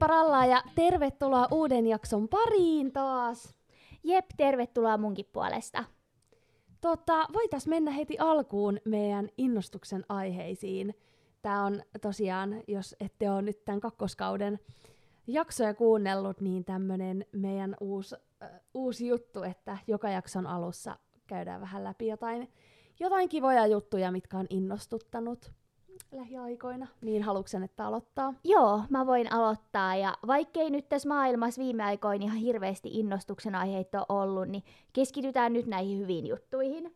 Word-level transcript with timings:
Heippa 0.00 0.14
rallaa 0.14 0.46
ja 0.46 0.62
tervetuloa 0.74 1.48
uuden 1.50 1.86
jakson 1.86 2.28
pariin 2.28 2.92
taas. 2.92 3.54
Jep, 4.04 4.24
tervetuloa 4.36 4.98
munkin 4.98 5.26
puolesta. 5.32 5.84
Tota, 6.80 7.26
voitais 7.32 7.66
mennä 7.66 7.90
heti 7.90 8.18
alkuun 8.18 8.80
meidän 8.84 9.28
innostuksen 9.38 10.04
aiheisiin. 10.08 10.94
Tämä 11.42 11.64
on 11.64 11.82
tosiaan, 12.00 12.62
jos 12.68 12.96
ette 13.00 13.30
ole 13.30 13.42
nyt 13.42 13.64
tämän 13.64 13.80
kakkoskauden 13.80 14.58
jaksoja 15.26 15.74
kuunnellut, 15.74 16.40
niin 16.40 16.64
tämmönen 16.64 17.26
meidän 17.32 17.76
uusi, 17.80 18.16
äh, 18.42 18.50
uusi 18.74 19.08
juttu, 19.08 19.42
että 19.42 19.78
joka 19.86 20.08
jakson 20.08 20.46
alussa 20.46 20.98
käydään 21.26 21.60
vähän 21.60 21.84
läpi 21.84 22.06
jotain, 22.06 22.52
jotain 23.00 23.28
kivoja 23.28 23.66
juttuja, 23.66 24.12
mitkä 24.12 24.38
on 24.38 24.46
innostuttanut 24.50 25.52
lähiaikoina. 26.12 26.86
Niin 27.00 27.22
haluksen, 27.22 27.62
että 27.62 27.86
aloittaa? 27.86 28.34
Joo, 28.44 28.82
mä 28.90 29.06
voin 29.06 29.32
aloittaa. 29.32 29.96
Ja 29.96 30.16
vaikkei 30.26 30.70
nyt 30.70 30.88
tässä 30.88 31.08
maailmassa 31.08 31.62
viime 31.62 31.84
aikoina 31.84 32.24
ihan 32.24 32.36
hirveästi 32.36 32.88
innostuksen 32.92 33.54
aiheita 33.54 34.06
ole 34.08 34.22
ollut, 34.22 34.48
niin 34.48 34.64
keskitytään 34.92 35.52
nyt 35.52 35.66
näihin 35.66 35.98
hyviin 35.98 36.26
juttuihin. 36.26 36.94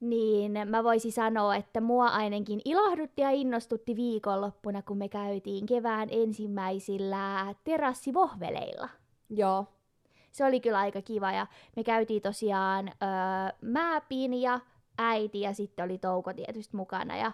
Niin 0.00 0.52
mä 0.66 0.84
voisin 0.84 1.12
sanoa, 1.12 1.56
että 1.56 1.80
mua 1.80 2.06
ainakin 2.06 2.60
ilahdutti 2.64 3.22
ja 3.22 3.30
innostutti 3.30 3.96
viikonloppuna, 3.96 4.82
kun 4.82 4.98
me 4.98 5.08
käytiin 5.08 5.66
kevään 5.66 6.08
ensimmäisillä 6.10 7.54
terassivohveleilla. 7.64 8.88
Joo. 9.30 9.66
Se 10.32 10.44
oli 10.44 10.60
kyllä 10.60 10.78
aika 10.78 11.02
kiva 11.02 11.32
ja 11.32 11.46
me 11.76 11.84
käytiin 11.84 12.22
tosiaan 12.22 12.88
öö, 12.88 13.56
Määpin 13.60 14.34
ja 14.34 14.60
äiti 14.98 15.40
ja 15.40 15.54
sitten 15.54 15.84
oli 15.84 15.98
Touko 15.98 16.32
tietysti 16.32 16.76
mukana 16.76 17.16
ja 17.16 17.32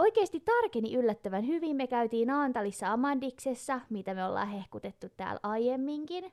oikeasti 0.00 0.40
tarkeni 0.40 0.94
yllättävän 0.94 1.46
hyvin. 1.46 1.76
Me 1.76 1.86
käytiin 1.86 2.28
Naantalissa 2.28 2.92
Amandiksessa, 2.92 3.80
mitä 3.90 4.14
me 4.14 4.24
ollaan 4.24 4.48
hehkutettu 4.48 5.06
täällä 5.16 5.40
aiemminkin. 5.42 6.32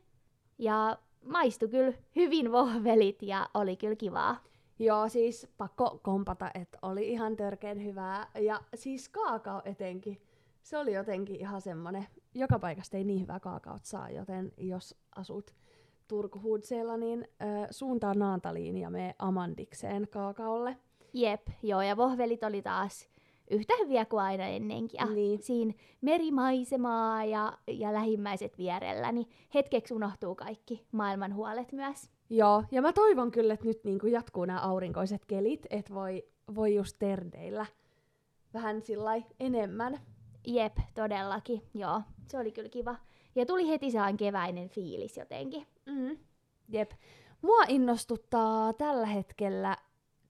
Ja 0.58 0.98
maistu 1.26 1.68
kyllä 1.68 1.94
hyvin 2.16 2.52
vohvelit 2.52 3.22
ja 3.22 3.50
oli 3.54 3.78
kyllä 3.78 3.96
kivaa. 3.96 4.38
Joo, 4.80 5.10
siis 5.10 5.48
pakko 5.58 6.00
kompata, 6.04 6.52
että 6.54 6.78
oli 6.82 7.10
ihan 7.10 7.36
törkeen 7.36 7.84
hyvää. 7.86 8.28
Ja 8.40 8.62
siis 8.76 9.10
kaakao 9.10 9.62
etenkin. 9.66 10.22
Se 10.64 10.78
oli 10.78 10.94
jotenkin 10.94 11.36
ihan 11.36 11.62
semmonen, 11.62 12.08
joka 12.34 12.60
paikasta 12.60 12.98
ei 12.98 13.04
niin 13.04 13.22
hyvää 13.22 13.40
kaakaot 13.40 13.86
saa, 13.86 14.10
joten 14.10 14.52
jos 14.58 14.96
asut 15.16 15.56
Turku 16.08 16.42
Hudseella, 16.42 16.98
niin 16.98 17.28
ö, 17.42 17.68
suuntaa 17.72 18.14
Naantaliin 18.14 18.78
ja 18.78 18.90
me 18.90 19.16
Amandikseen 19.20 20.08
kaakaolle. 20.08 20.78
Jep, 21.14 21.48
joo, 21.64 21.82
ja 21.82 21.98
vohvelit 21.98 22.44
oli 22.44 22.62
taas 22.62 23.10
yhtä 23.52 23.74
hyviä 23.84 24.06
kuin 24.06 24.22
aina 24.24 24.46
ennenkin. 24.46 24.98
Ja 24.98 25.06
Niin. 25.06 25.42
siinä 25.44 25.74
merimaisemaa 26.02 27.26
ja, 27.26 27.58
ja 27.68 27.94
lähimmäiset 27.94 28.58
vierellä, 28.58 29.12
niin 29.12 29.28
hetkeksi 29.54 29.94
unohtuu 29.94 30.36
kaikki 30.36 30.86
maailman 30.92 31.36
huolet 31.36 31.72
myös. 31.72 32.10
Joo, 32.30 32.64
ja 32.72 32.82
mä 32.82 32.94
toivon 32.94 33.32
kyllä, 33.32 33.54
että 33.54 33.66
nyt 33.66 33.84
niinku 33.84 34.08
jatkuu 34.08 34.46
nämä 34.46 34.60
aurinkoiset 34.60 35.26
kelit, 35.26 35.66
että 35.70 35.94
voi, 35.94 36.24
voi 36.56 36.76
just 36.76 36.96
terdeillä 37.00 37.66
vähän 38.54 38.82
sillai 38.82 39.26
enemmän. 39.40 40.00
Jep, 40.48 40.78
todellakin, 40.96 41.62
joo. 41.74 42.02
Se 42.28 42.38
oli 42.40 42.52
kyllä 42.52 42.70
kiva. 42.70 42.96
Ja 43.36 43.46
tuli 43.46 43.68
heti 43.68 43.92
sellainen 43.92 44.18
keväinen 44.18 44.70
fiilis 44.70 45.18
jotenkin. 45.18 45.68
Mm. 45.86 46.18
Jep. 46.70 46.92
Mua 47.42 47.64
innostuttaa 47.68 48.74
tällä 48.74 49.06
hetkellä 49.06 49.78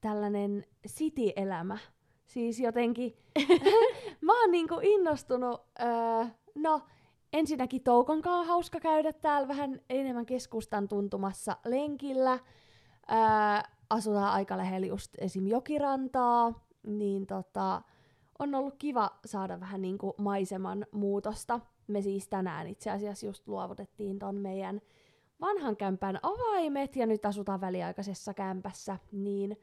tällainen 0.02 0.66
city-elämä. 0.88 1.78
Siis 2.28 2.60
jotenkin, 2.60 3.18
mä 4.22 4.42
oon 4.42 4.52
niinku 4.52 4.80
innostunut, 4.82 5.62
öö, 5.82 6.26
no 6.56 6.82
ensinnäkin 7.34 7.84
Toukon 7.84 8.22
kanssa 8.22 8.40
on 8.40 8.48
hauska 8.48 8.80
käydä 8.80 9.14
täällä 9.14 9.48
vähän 9.48 9.82
enemmän 9.90 10.26
keskustan 10.26 10.88
tuntumassa 10.88 11.58
lenkillä. 11.66 12.32
Öö, 12.32 13.18
asutaan 13.90 14.34
aika 14.34 14.58
lähellä 14.58 14.88
just 14.88 15.12
esim. 15.18 15.48
jokirantaa, 15.48 16.68
niin 16.84 17.28
tota, 17.28 17.82
on 18.40 18.56
ollut 18.56 18.76
kiva 18.78 19.10
saada 19.26 19.60
vähän 19.60 19.82
niinku 19.82 20.16
maiseman 20.18 20.86
muutosta. 20.92 21.60
Me 21.88 22.02
siis 22.02 22.28
tänään 22.28 22.68
itse 22.68 22.92
asiassa 22.92 23.26
just 23.26 23.48
luovutettiin 23.48 24.20
ton 24.20 24.36
meidän 24.36 24.82
vanhan 25.42 25.78
kämpän 25.78 26.20
avaimet 26.24 26.96
ja 26.96 27.06
nyt 27.06 27.26
asutaan 27.26 27.62
väliaikaisessa 27.62 28.34
kämpässä, 28.34 28.98
niin 29.12 29.58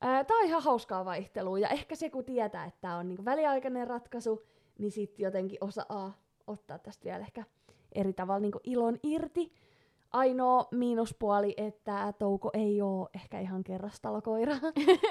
tää 0.00 0.36
on 0.40 0.46
ihan 0.46 0.62
hauskaa 0.62 1.04
vaihtelua. 1.04 1.58
Ja 1.58 1.68
ehkä 1.68 1.96
se, 1.96 2.10
kun 2.10 2.24
tietää, 2.24 2.64
että 2.64 2.80
tää 2.80 2.96
on 2.96 3.08
niinku 3.08 3.24
väliaikainen 3.24 3.86
ratkaisu, 3.86 4.46
niin 4.78 4.92
sitten 4.92 5.24
jotenkin 5.24 5.58
osaa 5.60 6.12
ottaa 6.46 6.78
tästä 6.78 7.04
vielä 7.04 7.18
ehkä 7.18 7.44
eri 7.92 8.12
tavalla 8.12 8.40
niinku 8.40 8.60
ilon 8.64 8.98
irti. 9.02 9.52
Ainoa 10.12 10.68
miinuspuoli, 10.70 11.54
että 11.56 12.14
Touko 12.18 12.50
ei 12.52 12.82
oo 12.82 13.08
ehkä 13.14 13.40
ihan 13.40 13.64
kerrastalokoira. 13.64 14.56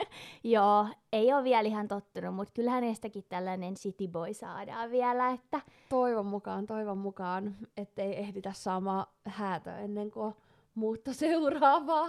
Joo, 0.43 0.87
ei 1.13 1.33
ole 1.33 1.43
vielä 1.43 1.67
ihan 1.67 1.87
tottunut, 1.87 2.35
mutta 2.35 2.51
kyllä 2.55 2.71
hänestäkin 2.71 3.25
tällainen 3.29 3.73
city 3.73 4.07
boy 4.07 4.33
saadaan 4.33 4.91
vielä, 4.91 5.29
että 5.29 5.61
toivon 5.89 6.25
mukaan, 6.25 6.65
toivon 6.65 6.97
mukaan, 6.97 7.55
ettei 7.77 8.19
ehditä 8.19 8.53
saamaan 8.53 9.05
häätö 9.25 9.71
ennen 9.71 10.11
kuin 10.11 10.35
muutto 10.79 11.13
seuraavaa. 11.13 12.07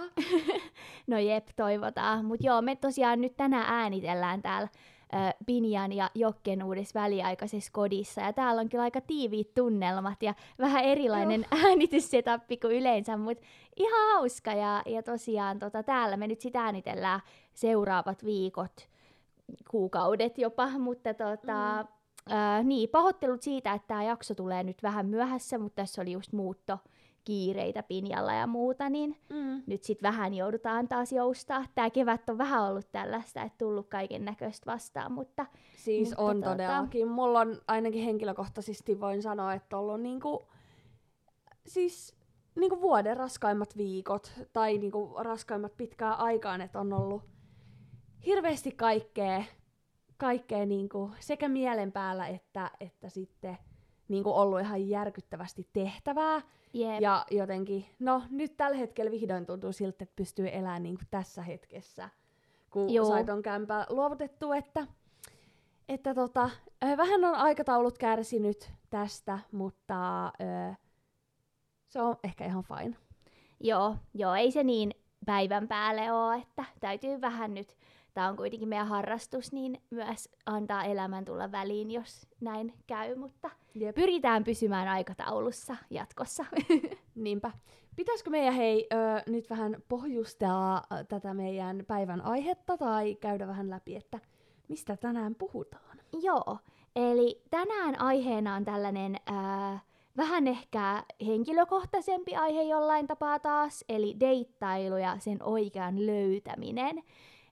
no 1.07 1.17
jep, 1.17 1.47
toivotaan. 1.55 2.25
Mutta 2.25 2.47
joo, 2.47 2.61
me 2.61 2.75
tosiaan 2.75 3.21
nyt 3.21 3.37
tänään 3.37 3.65
äänitellään 3.67 4.41
täällä 4.41 4.67
ö, 5.13 5.17
Pinjan 5.45 5.93
ja 5.93 6.09
Jokken 6.15 6.63
uudessa 6.63 6.99
väliaikaisessa 6.99 7.71
kodissa. 7.73 8.21
Ja 8.21 8.33
täällä 8.33 8.61
on 8.61 8.69
kyllä 8.69 8.83
aika 8.83 9.01
tiiviit 9.01 9.53
tunnelmat 9.53 10.23
ja 10.23 10.33
vähän 10.59 10.83
erilainen 10.83 11.45
äänityssetappi 11.65 12.57
kuin 12.57 12.75
yleensä, 12.75 13.17
mutta 13.17 13.45
ihan 13.77 14.13
hauska. 14.13 14.53
Ja, 14.53 14.81
ja 14.85 15.03
tosiaan 15.03 15.59
tota, 15.59 15.83
täällä 15.83 16.17
me 16.17 16.27
nyt 16.27 16.41
sitä 16.41 16.61
äänitellään 16.61 17.21
seuraavat 17.53 18.25
viikot, 18.25 18.89
kuukaudet 19.71 20.37
jopa, 20.37 20.67
mutta 20.67 21.13
tota, 21.13 21.85
mm. 22.29 22.35
ö, 22.35 22.63
niin, 22.63 22.89
pahoittelut 22.89 23.41
siitä, 23.41 23.73
että 23.73 23.87
tämä 23.87 24.03
jakso 24.03 24.35
tulee 24.35 24.63
nyt 24.63 24.83
vähän 24.83 25.05
myöhässä, 25.05 25.57
mutta 25.57 25.75
tässä 25.75 26.01
oli 26.01 26.11
just 26.11 26.33
muutto 26.33 26.77
kiireitä 27.25 27.83
Pinjalla 27.83 28.33
ja 28.33 28.47
muuta, 28.47 28.89
niin 28.89 29.17
Mm. 29.29 29.63
nyt 29.67 29.83
sitten 29.83 30.11
vähän 30.11 30.33
joudutaan 30.33 30.87
taas 30.87 31.11
joustaa. 31.11 31.65
Tämä 31.75 31.89
kevät 31.89 32.29
on 32.29 32.37
vähän 32.37 32.63
ollut 32.63 32.91
tällaista, 32.91 33.41
että 33.41 33.57
tullut 33.57 33.87
kaiken 33.87 34.25
näköistä 34.25 34.71
vastaan, 34.71 35.11
mutta 35.11 35.45
Siis 35.75 36.09
Mutta 36.09 36.21
on 36.23 36.37
tota- 36.43 36.49
todellakin. 36.49 37.07
Mulla 37.07 37.39
on 37.39 37.61
ainakin 37.67 38.03
henkilökohtaisesti 38.03 38.99
voin 38.99 39.21
sanoa, 39.21 39.53
että 39.53 39.77
on 39.77 39.83
ollut 39.83 40.01
niinku, 40.01 40.43
siis 41.67 42.15
niinku 42.55 42.81
vuoden 42.81 43.17
raskaimmat 43.17 43.77
viikot 43.77 44.31
tai 44.53 44.77
niinku 44.77 45.13
raskaimmat 45.19 45.77
pitkään 45.77 46.17
aikaan, 46.19 46.61
että 46.61 46.79
on 46.79 46.93
ollut 46.93 47.23
hirveästi 48.25 48.71
kaikkea, 48.71 49.43
kaikkea 50.17 50.65
niinku 50.65 51.11
sekä 51.19 51.49
mielen 51.49 51.91
päällä 51.91 52.27
että, 52.27 52.71
että 52.79 53.09
sitten 53.09 53.57
niinku 54.11 54.31
ollut 54.31 54.59
ihan 54.59 54.89
järkyttävästi 54.89 55.67
tehtävää. 55.73 56.41
jep, 56.73 57.01
Ja 57.01 57.25
jotenkin, 57.31 57.85
no 57.99 58.23
nyt 58.29 58.57
tällä 58.57 58.77
hetkellä 58.77 59.11
vihdoin 59.11 59.45
tuntuu 59.45 59.71
siltä, 59.71 60.03
että 60.03 60.15
pystyy 60.15 60.47
elämään 60.51 60.83
niin 60.83 60.95
kuin 60.95 61.07
tässä 61.11 61.41
hetkessä, 61.41 62.09
kun 62.69 62.89
Joo. 62.89 63.05
sai 63.05 63.23
ton 63.25 63.41
kämpää 63.41 63.85
luovutettu, 63.89 64.51
että, 64.51 64.87
että 65.89 66.13
tota, 66.13 66.49
vähän 66.97 67.25
on 67.25 67.35
aikataulut 67.35 67.97
kärsinyt 67.97 68.71
tästä, 68.89 69.39
mutta 69.51 70.25
ö, 70.27 70.73
se 71.89 72.01
on 72.01 72.15
ehkä 72.23 72.45
ihan 72.45 72.63
fine. 72.63 72.95
joo, 73.59 73.95
joo, 74.13 74.35
ei 74.35 74.51
se 74.51 74.63
niin 74.63 74.91
päivän 75.25 75.67
päälle 75.67 76.11
ole, 76.11 76.35
että 76.35 76.65
täytyy 76.79 77.21
vähän 77.21 77.53
nyt, 77.53 77.77
tämä 78.13 78.27
on 78.27 78.35
kuitenkin 78.35 78.69
meidän 78.69 78.87
harrastus, 78.87 79.51
niin 79.51 79.81
myös 79.89 80.29
antaa 80.45 80.83
elämän 80.83 81.25
tulla 81.25 81.51
väliin, 81.51 81.91
jos 81.91 82.27
näin 82.41 82.73
käy, 82.87 83.15
mutta 83.15 83.49
Jep. 83.75 83.95
pyritään 83.95 84.43
pysymään 84.43 84.87
aikataulussa 84.87 85.75
jatkossa. 85.89 86.45
Niinpä. 87.15 87.51
Pitäisikö 87.95 88.29
meidän 88.29 88.53
hei 88.53 88.87
ö, 88.93 88.97
nyt 89.31 89.49
vähän 89.49 89.83
pohjustaa 89.87 90.77
ö, 90.77 91.03
tätä 91.03 91.33
meidän 91.33 91.83
päivän 91.87 92.21
aihetta 92.21 92.77
tai 92.77 93.15
käydä 93.15 93.47
vähän 93.47 93.69
läpi, 93.69 93.95
että 93.95 94.19
mistä 94.67 94.97
tänään 94.97 95.35
puhutaan? 95.35 95.97
Joo, 96.21 96.57
eli 96.95 97.41
tänään 97.49 98.01
aiheena 98.01 98.55
on 98.55 98.65
tällainen 98.65 99.15
ää, 99.25 99.79
vähän 100.17 100.47
ehkä 100.47 101.03
henkilökohtaisempi 101.25 102.35
aihe 102.35 102.63
jollain 102.63 103.07
tapaa 103.07 103.39
taas, 103.39 103.85
eli 103.89 104.15
deittailu 104.19 104.97
ja 104.97 105.19
sen 105.19 105.43
oikean 105.43 106.05
löytäminen. 106.05 107.03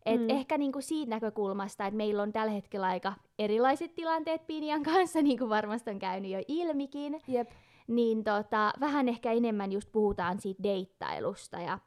Et 0.09 0.21
Mm. 0.21 0.23
mm. 0.23 0.29
Ehkä 0.29 0.57
niinku 0.57 0.81
siitä 0.81 1.09
näkökulmasta, 1.09 1.85
että 1.85 1.97
meillä 1.97 2.23
on 2.23 2.33
tällä 2.33 2.51
hetkellä 2.51 2.88
aika 2.88 3.13
erilaiset 3.39 3.95
tilanteet 3.95 4.47
Pinjan 4.47 4.83
kanssa, 4.83 5.21
niin 5.27 5.38
kuin 5.38 5.50
varmasti 5.50 5.89
on 5.89 6.00
käynyt 6.00 6.31
jo 6.31 6.41
ilmikin, 6.47 7.21
Jep. 7.27 7.50
niin 7.88 8.23
tota, 8.23 8.73
vähän 8.79 9.09
ehkä 9.09 9.31
enemmän 9.31 9.71
just 9.71 9.91
puhutaan 9.91 10.39
siitä 10.39 10.63
deittailusta 10.63 11.61
ja, 11.61 11.79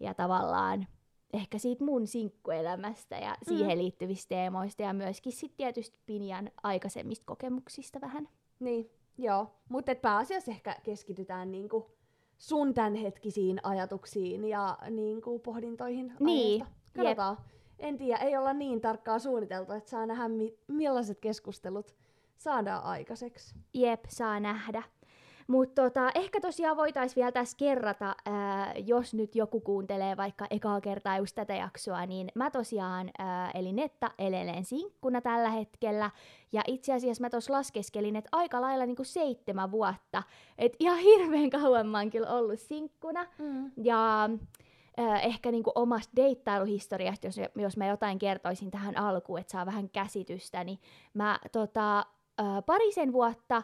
ja 0.00 0.14
tavallaan 0.14 0.86
ehkä 1.32 1.58
siitä 1.58 1.84
mun 1.84 2.06
sinkkuelämästä 2.06 3.16
ja 3.18 3.36
siihen 3.42 3.78
liittyvistä 3.78 4.28
teemoista 4.28 4.82
ja 4.82 4.92
myöskin 4.92 5.32
sitten 5.32 5.56
tietysti 5.56 5.98
Pinjan 6.06 6.50
aikaisemmista 6.62 7.24
kokemuksista 7.26 8.00
vähän. 8.00 8.28
Niin, 8.60 8.90
Joo, 9.20 9.46
mutta 9.68 9.94
pääasiassa 9.94 10.50
ehkä 10.50 10.76
keskitytään 10.82 11.52
niinku 11.52 11.90
sun 12.38 12.74
tämänhetkisiin 12.74 13.60
ajatuksiin 13.62 14.44
ja 14.44 14.78
niinku 14.90 15.38
pohdintoihin 15.38 16.12
Niin, 16.20 16.62
aiheesta. 16.62 16.78
Katsotaan. 16.96 17.36
En 17.78 17.96
tiedä, 17.98 18.18
ei 18.18 18.36
olla 18.36 18.52
niin 18.52 18.80
tarkkaa 18.80 19.18
suunniteltu, 19.18 19.72
että 19.72 19.90
saa 19.90 20.06
nähdä 20.06 20.28
mi- 20.28 20.58
millaiset 20.68 21.18
keskustelut 21.20 21.94
saadaan 22.36 22.84
aikaiseksi. 22.84 23.54
Jep, 23.74 24.04
saa 24.08 24.40
nähdä. 24.40 24.82
Mutta 25.46 25.82
tota, 25.82 26.10
ehkä 26.14 26.40
tosiaan 26.40 26.76
voitaisiin 26.76 27.16
vielä 27.16 27.32
tässä 27.32 27.56
kerrata, 27.56 28.16
ää, 28.26 28.74
jos 28.74 29.14
nyt 29.14 29.34
joku 29.36 29.60
kuuntelee 29.60 30.16
vaikka 30.16 30.46
ekaa 30.50 30.80
kertaa 30.80 31.18
just 31.18 31.34
tätä 31.34 31.54
jaksoa, 31.54 32.06
niin 32.06 32.28
mä 32.34 32.50
tosiaan, 32.50 33.10
ää, 33.18 33.50
eli 33.50 33.72
Netta, 33.72 34.10
eleleen 34.18 34.64
sinkkuna 34.64 35.20
tällä 35.20 35.50
hetkellä. 35.50 36.10
Ja 36.52 36.62
itse 36.66 36.94
asiassa 36.94 37.20
mä 37.20 37.30
tuossa 37.30 37.52
laskeskelin, 37.52 38.16
että 38.16 38.28
aika 38.32 38.60
lailla 38.60 38.86
niinku 38.86 39.04
seitsemän 39.04 39.70
vuotta. 39.70 40.22
Et 40.58 40.76
ihan 40.78 40.98
hirveän 40.98 41.50
kauan 41.50 41.86
mä 41.86 41.98
oon 41.98 42.10
kyllä 42.10 42.30
ollut 42.30 42.60
sinkkuna. 42.60 43.26
Mm. 43.38 43.70
Ja 43.76 44.30
äh, 44.98 45.24
ehkä 45.24 45.50
niinku 45.50 45.72
omasta 45.74 46.12
deittailuhistoriasta, 46.16 47.26
jos, 47.26 47.36
jos 47.56 47.76
mä 47.76 47.86
jotain 47.86 48.18
kertoisin 48.18 48.70
tähän 48.70 48.98
alkuun, 48.98 49.38
että 49.38 49.50
saa 49.50 49.66
vähän 49.66 49.90
käsitystä, 49.90 50.64
niin 50.64 50.78
mä 51.14 51.38
tota, 51.52 51.98
äh, 52.40 52.64
parisen 52.66 53.12
vuotta 53.12 53.62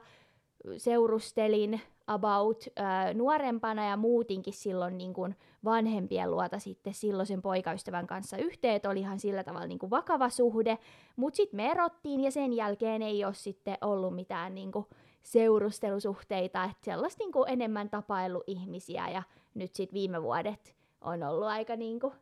seurustelin 0.77 1.81
about 2.07 2.65
äh, 2.81 3.15
nuorempana 3.15 3.89
ja 3.89 3.97
muutinkin 3.97 4.53
silloin 4.53 4.99
niin 4.99 5.15
kuin 5.15 5.37
vanhempien 5.65 6.31
luota 6.31 6.59
sitten 6.59 6.95
silloisen 6.95 7.43
poikaystävän 7.43 8.07
kanssa 8.07 8.37
yhteen, 8.37 8.75
että 8.75 8.91
olihan 8.91 9.21
sillä 9.21 9.45
tavalla 9.45 9.67
niin 9.67 9.79
kuin 9.79 9.91
vakava 9.91 10.29
suhde, 10.29 10.79
mutta 11.17 11.37
sitten 11.37 11.57
me 11.57 11.71
erottiin 11.71 12.21
ja 12.21 12.31
sen 12.31 12.53
jälkeen 12.53 13.03
ei 13.03 13.25
ole 13.25 13.35
sitten 13.35 13.79
ollut 13.81 14.15
mitään 14.15 14.55
niin 14.55 14.73
kuin 14.73 14.87
seurustelusuhteita, 15.23 16.65
että 16.65 16.85
sellaista 16.85 17.25
niin 17.25 17.33
kuin 17.33 17.51
enemmän 17.51 17.91
tapailu 17.91 18.43
ihmisiä 18.47 19.09
ja 19.09 19.23
nyt 19.55 19.75
sitten 19.75 19.95
viime 19.95 20.23
vuodet 20.23 20.84
on 21.05 21.23
ollut 21.23 21.47
aika 21.49 21.77
niin 21.77 22.01
kuin 22.01 22.13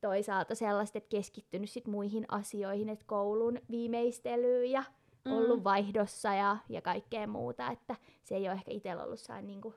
toisaalta 0.00 0.54
sellaista, 0.54 0.98
että 0.98 1.08
keskittynyt 1.08 1.70
sit 1.70 1.86
muihin 1.86 2.24
asioihin, 2.28 2.88
että 2.88 3.04
koulun 3.08 3.58
viimeistelyyn 3.70 4.70
ja 4.70 4.84
Mm. 5.24 5.32
ollut 5.32 5.64
vaihdossa 5.64 6.34
ja, 6.34 6.56
ja 6.68 6.80
kaikkea 6.82 7.26
muuta, 7.26 7.70
että 7.70 7.96
se 8.24 8.34
ei 8.36 8.42
ole 8.48 8.52
ehkä 8.52 8.70
itsellä 8.70 9.04
ollut 9.04 9.20
sellainen 9.20 9.46
niin 9.46 9.60
kuin 9.60 9.74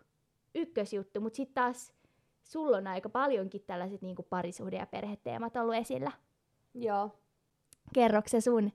ykkösjuttu, 0.55 1.21
mutta 1.21 1.37
sitten 1.37 1.53
taas 1.53 1.93
sulla 2.43 2.77
on 2.77 2.87
aika 2.87 3.09
paljonkin 3.09 3.63
tällaiset 3.67 4.01
niin 4.01 4.15
kuin 4.15 4.25
parisuhde- 4.29 4.77
ja 4.77 4.85
perheteemat 4.85 5.55
ollut 5.55 5.75
esillä. 5.75 6.11
Joo. 6.73 7.11
Kerroksä 7.93 8.41
sun 8.41 8.71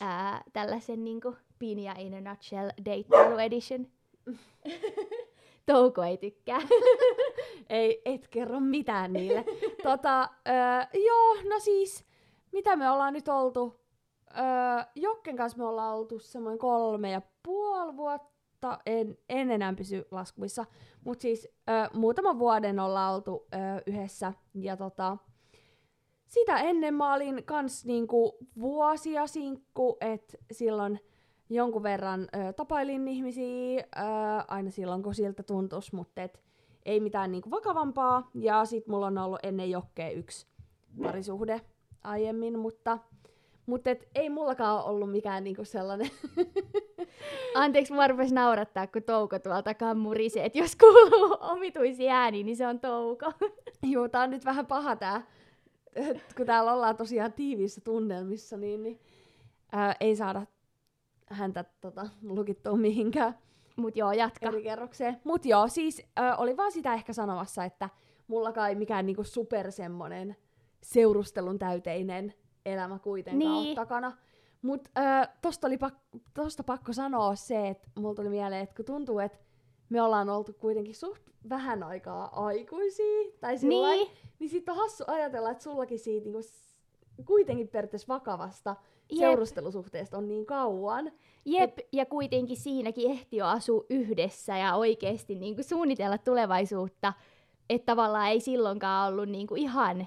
ää, 0.00 0.42
tällaisen 0.52 1.04
niin 1.04 1.20
kuin 1.20 1.36
Pinja 1.58 1.94
in 1.98 2.14
a 2.14 2.30
nutshell 2.30 2.70
deittailu 2.84 3.38
edition? 3.38 3.86
Touko 5.66 6.02
ei 6.02 6.16
tykkää. 6.16 6.60
Ei, 7.68 8.02
et 8.04 8.28
kerro 8.28 8.60
mitään 8.60 9.12
niille. 9.12 9.44
tota, 9.82 10.28
öö, 10.48 11.00
joo, 11.04 11.34
no 11.50 11.58
siis, 11.58 12.04
mitä 12.52 12.76
me 12.76 12.90
ollaan 12.90 13.12
nyt 13.12 13.28
oltu? 13.28 13.80
Öö, 14.38 14.84
Jokken 14.94 15.36
kanssa 15.36 15.58
me 15.58 15.64
ollaan 15.64 15.96
oltu 15.96 16.18
semmoinen 16.18 16.58
kolme 16.58 17.10
ja 17.10 17.22
puoli 17.42 17.96
vuotta, 17.96 18.78
en, 18.86 19.18
en 19.28 19.50
enää 19.50 19.74
pysy 19.74 20.04
laskuissa, 20.10 20.64
mutta 21.04 21.22
siis 21.22 21.48
öö, 21.70 21.86
muutaman 21.92 22.38
vuoden 22.38 22.80
ollaan 22.80 23.14
oltu 23.14 23.46
öö, 23.54 23.60
yhdessä. 23.86 24.32
Ja 24.54 24.76
tota, 24.76 25.16
sitä 26.26 26.58
ennen 26.58 26.94
mä 26.94 27.14
olin 27.14 27.44
kans 27.44 27.84
niinku 27.84 28.38
vuosia 28.60 29.26
sinkku, 29.26 29.96
että 30.00 30.36
silloin 30.52 31.00
jonkun 31.50 31.82
verran 31.82 32.20
ö, 32.20 32.52
tapailin 32.52 33.08
ihmisiä, 33.08 33.80
ö, 33.80 34.00
aina 34.48 34.70
silloin 34.70 35.02
kun 35.02 35.14
siltä 35.14 35.42
tuntus, 35.42 35.92
mutta 35.92 36.22
et 36.22 36.40
ei 36.86 37.00
mitään 37.00 37.32
niinku 37.32 37.50
vakavampaa. 37.50 38.30
Ja 38.34 38.64
sit 38.64 38.86
mulla 38.86 39.06
on 39.06 39.18
ollut 39.18 39.40
ennen 39.42 39.70
jokkea 39.70 40.10
yksi 40.10 40.46
parisuhde 41.02 41.60
aiemmin, 42.04 42.58
mutta, 42.58 42.98
mutta 43.66 43.90
ei 44.14 44.30
mullakaan 44.30 44.84
ollut 44.84 45.10
mikään 45.10 45.44
niinku 45.44 45.64
sellainen. 45.64 46.10
Anteeksi, 47.54 47.92
mua 47.92 48.08
rupesi 48.08 48.34
naurattaa, 48.34 48.86
kun 48.86 49.02
Touko 49.02 49.38
tuolta 49.38 49.62
takaa 49.62 49.94
murisee, 49.94 50.44
että 50.44 50.58
jos 50.58 50.76
kuuluu 50.76 51.36
omituisia 51.40 52.14
ääniä, 52.14 52.44
niin 52.44 52.56
se 52.56 52.66
on 52.66 52.80
Touko. 52.80 53.32
Joo, 53.92 54.08
tää 54.08 54.22
on 54.22 54.30
nyt 54.30 54.44
vähän 54.44 54.66
paha 54.66 54.96
tää, 54.96 55.22
kun 56.36 56.46
täällä 56.46 56.72
ollaan 56.72 56.96
tosiaan 56.96 57.32
tiiviissä 57.32 57.80
tunnelmissa, 57.80 58.56
niin, 58.56 58.82
niin 58.82 59.00
ää, 59.72 59.96
ei 60.00 60.16
saada 60.16 60.46
häntä 61.26 61.64
tota, 61.80 62.06
lukittua 62.22 62.76
mihinkään. 62.76 63.34
Mut 63.76 63.96
joo, 63.96 64.12
jatka. 64.12 64.48
eri 64.48 64.62
kerrokseen. 64.62 65.20
Mut 65.24 65.44
joo, 65.46 65.68
siis 65.68 66.00
ö, 66.18 66.36
oli 66.38 66.56
vaan 66.56 66.72
sitä 66.72 66.94
ehkä 66.94 67.12
sanomassa, 67.12 67.64
että 67.64 67.88
mullakaan 68.26 68.68
ei 68.68 68.74
mikään 68.74 69.06
niinku 69.06 69.24
super 69.24 69.72
semmonen 69.72 70.36
seurustelun 70.82 71.58
täyteinen 71.58 72.34
elämä 72.66 72.98
kuitenkaan 72.98 73.38
Niin. 73.38 73.62
niin. 73.62 73.76
takana. 73.76 74.12
Mut 74.62 74.88
ö, 74.98 75.00
tosta, 75.42 75.66
oli 75.66 75.78
pak- 75.78 76.18
tosta 76.34 76.62
pakko 76.64 76.92
sanoa 76.92 77.34
se, 77.34 77.68
että 77.68 77.88
mulla 77.98 78.14
tuli 78.14 78.28
mieleen, 78.28 78.62
että 78.62 78.74
kun 78.76 78.84
tuntuu, 78.84 79.18
että 79.18 79.38
me 79.88 80.02
ollaan 80.02 80.30
oltu 80.30 80.52
kuitenkin 80.52 80.94
suht 80.94 81.22
vähän 81.48 81.82
aikaa 81.82 82.44
aikuisia, 82.46 83.32
tai 83.40 83.58
sillä 83.58 83.88
Niin. 83.94 84.08
niin 84.38 84.50
sit 84.50 84.68
on 84.68 84.76
hassu 84.76 85.04
ajatella, 85.06 85.50
että 85.50 85.62
sullakin 85.64 85.98
siitä 85.98 86.24
niinku, 86.24 86.40
kuitenkin 87.26 87.68
periaatteessa 87.68 88.14
vakavasta 88.14 88.76
Jep. 89.10 89.18
seurustelusuhteesta 89.18 90.18
on 90.18 90.28
niin 90.28 90.46
kauan. 90.46 91.12
Jep, 91.44 91.78
ja 91.92 92.06
kuitenkin 92.06 92.56
siinäkin 92.56 93.10
ehti 93.10 93.36
jo 93.36 93.46
asua 93.46 93.84
yhdessä 93.90 94.56
ja 94.58 94.74
oikeasti 94.74 95.34
niin 95.34 95.54
kuin 95.54 95.64
suunnitella 95.64 96.18
tulevaisuutta, 96.18 97.12
että 97.70 97.86
tavallaan 97.86 98.28
ei 98.28 98.40
silloinkaan 98.40 99.12
ollut 99.12 99.28
niin 99.28 99.46
kuin 99.46 99.60
ihan 99.60 100.06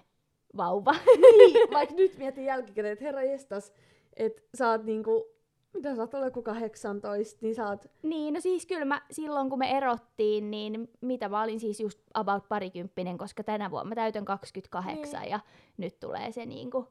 vauva. 0.58 0.96
niin, 1.22 1.70
vaikka 1.74 1.96
nyt 2.02 2.18
mietin 2.18 2.46
jälkikäteen, 2.46 2.94
että 2.94 3.06
herra 3.06 3.24
jestas, 3.24 3.74
että 4.16 4.42
sä 4.58 4.70
oot 4.70 4.84
niinku, 4.84 5.37
mitä 5.78 5.96
sä 5.96 6.02
oot 6.02 6.14
ollut 6.14 6.28
joku 6.28 6.42
18, 6.42 7.38
niin 7.42 7.56
sä 7.56 7.68
oot, 7.68 7.86
niin, 8.04 8.34
no 8.34 8.40
siis 8.42 8.66
kyllä 8.66 8.86
mä 8.86 9.02
silloin 9.12 9.50
kun 9.50 9.60
me 9.60 9.78
erottiin, 9.78 10.52
niin 10.52 10.90
mitä 11.02 11.30
mä 11.30 11.44
olin 11.44 11.60
siis 11.60 11.80
just 11.80 12.00
about 12.14 12.50
parikymppinen, 12.50 13.18
koska 13.18 13.44
tänä 13.44 13.72
vuonna 13.72 13.90
mä 13.90 13.96
täytän 13.96 14.26
28 14.26 15.22
Niin. 15.22 15.32
ja 15.32 15.40
nyt 15.78 16.00
tulee 16.00 16.32
se 16.32 16.46
niin 16.46 16.72
kuin 16.72 16.86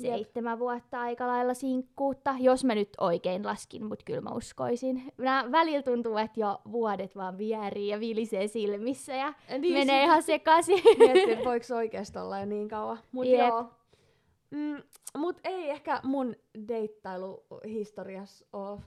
Jep. 0.00 0.12
seitsemän 0.14 0.58
vuotta 0.58 1.00
aika 1.00 1.26
lailla 1.26 1.54
sinkkuutta, 1.54 2.34
jos 2.40 2.64
mä 2.64 2.74
nyt 2.74 2.88
oikein 3.00 3.46
laskin, 3.46 3.84
mutta 3.84 4.04
kyllä 4.04 4.20
mä 4.20 4.30
uskoisin. 4.30 5.12
Nää 5.18 5.52
välillä 5.52 5.82
tuntuu, 5.82 6.16
että 6.16 6.40
jo 6.40 6.60
vuodet 6.72 7.16
vaan 7.16 7.38
vierii 7.38 7.88
ja 7.88 8.00
vilisee 8.00 8.46
silmissä 8.48 9.14
ja 9.14 9.32
niin 9.58 9.72
menee 9.74 10.00
sit 10.00 10.04
ihan 10.04 10.22
sekaisin. 10.22 10.80
Miettii, 10.98 11.44
voiko 11.44 11.64
se 11.66 11.74
oikeasti 11.74 12.18
olla 12.18 12.38
jo 12.40 12.46
niin 12.46 12.68
kauan. 12.68 12.98
Mut 13.12 13.26
Jep. 13.26 13.38
joo. 13.48 13.64
Mm, 14.52 14.82
mut 15.18 15.40
ei 15.44 15.70
ehkä 15.70 16.00
mun 16.02 16.36
deittailuhistoriassa 16.68 18.44
ole, 18.52 18.80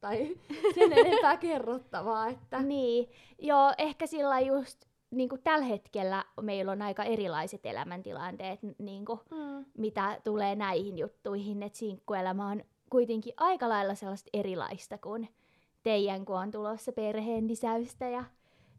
tai 0.00 0.36
sen 0.74 0.92
enempää 0.92 1.36
kerrottavaa, 1.36 2.28
että 2.28 2.62
Niin, 2.62 3.08
joo, 3.38 3.72
ehkä 3.78 4.06
sillä 4.06 4.40
just 4.40 4.84
niin 5.10 5.28
kuin 5.28 5.42
tällä 5.42 5.64
hetkellä 5.64 6.24
meillä 6.40 6.72
on 6.72 6.82
aika 6.82 7.04
erilaiset 7.04 7.66
elämäntilanteet, 7.66 8.60
niin 8.78 9.04
kuin, 9.04 9.20
mm, 9.30 9.64
mitä 9.78 10.20
tulee 10.24 10.54
näihin 10.54 10.98
juttuihin, 10.98 11.62
että 11.62 11.78
sinkkuelämä 11.78 12.48
on 12.48 12.62
kuitenkin 12.90 13.34
aika 13.36 13.68
lailla 13.68 13.94
sellaista 13.94 14.30
erilaista 14.32 14.98
kuin 14.98 15.28
teidän, 15.82 16.24
kun 16.24 16.36
on 16.36 16.50
tulossa 16.50 16.92
perheen 16.92 17.48
lisäystä 17.48 18.08
ja, 18.08 18.24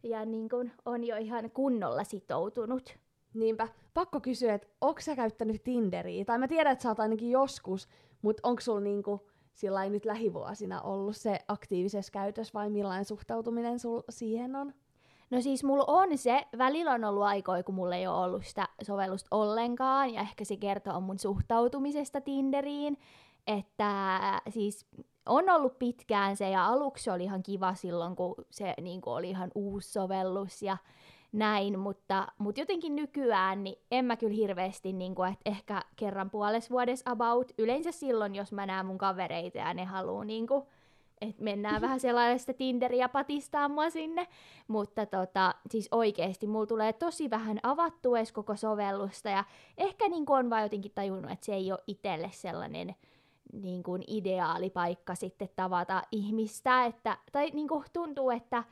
ja 0.04 0.25
niin 0.25 0.50
kuin 0.50 0.72
on 0.86 1.04
jo 1.04 1.18
ihan 1.18 1.52
kunnolla 1.52 2.04
sitoutunut. 2.04 3.02
Niinpä. 3.34 3.68
Pakko 3.94 4.20
kysyä, 4.20 4.54
että 4.54 4.68
onko 4.82 5.02
sä 5.02 5.16
käyttänyt 5.16 5.63
Tinderiä? 5.63 6.25
Tai 6.25 6.38
mä 6.38 6.48
tiedän, 6.48 6.74
että 6.74 6.84
sä 6.84 6.90
oot 6.90 7.00
ainakin 7.00 7.32
joskus, 7.32 7.88
mutta 8.22 8.48
onko 8.48 8.62
sulla 8.62 8.80
niinku 8.80 9.28
sillä 9.54 9.90
nyt 9.90 10.06
lähivuosina 10.06 10.82
ollut 10.82 11.18
se 11.18 11.40
aktiivisessa 11.48 12.12
käytössä 12.12 12.54
vai 12.54 12.70
millainen 12.70 13.06
suhtautuminen 13.06 13.80
sul 13.80 14.02
siihen 14.10 14.56
on? 14.56 14.74
No 15.32 15.42
siis 15.42 15.63
mulla 15.63 15.84
on 15.88 16.18
se, 16.18 16.48
välillä 16.58 16.92
on 16.92 17.04
ollut 17.04 17.24
aikoja, 17.24 17.63
kun 17.63 17.75
mulla 17.75 17.96
ei 17.96 18.08
ole 18.08 18.25
ollut 18.25 18.46
sitä 18.46 18.68
sovellusta 18.84 19.28
ollenkaan, 19.32 20.13
ja 20.13 20.22
ehkä 20.22 20.46
se 20.46 20.58
kertoo 20.58 21.02
mun 21.02 21.20
suhtautumisesta 21.20 22.22
Tinderiin, 22.22 22.98
että 23.48 24.42
siis 24.50 24.86
on 25.25 25.50
ollut 25.50 25.80
pitkään 25.80 26.38
se, 26.38 26.50
ja 26.50 26.68
aluksi 26.68 27.10
oli 27.10 27.24
ihan 27.24 27.44
kiva 27.44 27.74
silloin, 27.74 28.16
kun 28.16 28.36
se 28.50 28.74
niin 28.82 29.02
kuin 29.02 29.13
oli 29.13 29.30
ihan 29.30 29.52
uusi 29.56 29.92
sovellus 29.92 30.62
ja 30.62 30.78
näin, 31.34 31.80
mutta, 31.80 32.28
mutta 32.38 32.62
jotenkin 32.62 32.96
nykyään 32.96 33.63
niin 33.63 33.80
en 33.92 34.06
mä 34.06 34.16
kyllä 34.16 34.34
hirveästi, 34.34 34.94
niin 34.94 35.16
kuin, 35.16 35.32
että 35.32 35.50
ehkä 35.50 35.82
kerran 35.96 36.30
puolessa 36.30 36.70
vuodessa 36.70 37.12
about, 37.12 37.52
yleensä 37.58 37.92
silloin, 37.92 38.36
jos 38.36 38.52
mä 38.52 38.66
näen 38.66 38.86
mun 38.86 38.98
kavereita 38.98 39.58
ja 39.58 39.74
ne 39.74 39.86
haluaa 39.86 40.24
niin 40.25 40.48
kuin, 40.48 40.63
että 41.22 41.44
mennään 41.44 41.82
vähän 41.82 42.00
sellaista 42.10 42.54
Tinderiä 42.54 43.10
patistaa 43.10 43.70
mua 43.70 43.90
sinne, 43.90 44.28
mutta 44.68 45.06
tota, 45.06 45.56
siis 45.72 45.88
oikeesti 45.92 46.48
mulla 46.48 46.66
tulee 46.66 46.94
tosi 46.94 47.30
vähän 47.30 47.60
avattua 47.63 48.18
edes 48.18 48.32
koko 48.32 48.56
sovellusta 48.56 49.30
ja 49.30 49.44
ehkä 49.78 50.10
niin 50.10 50.25
on 50.28 50.50
vaan 50.50 50.63
jotenkin 50.63 50.92
tajunnut, 50.96 51.32
että 51.32 51.46
se 51.46 51.54
ei 51.54 51.72
ole 51.72 51.84
itselle 51.88 52.30
sellainen 52.32 52.96
niin 53.54 53.84
kuin 53.84 54.04
ideaalipaikka 54.08 55.16
sitten 55.16 55.50
tavata 55.56 56.02
ihmistä, 56.12 56.86
että, 56.86 57.18
tai 57.32 57.50
niin 57.54 57.68
kuin 57.68 57.86
tuntuu, 57.94 58.30
että 58.30 58.63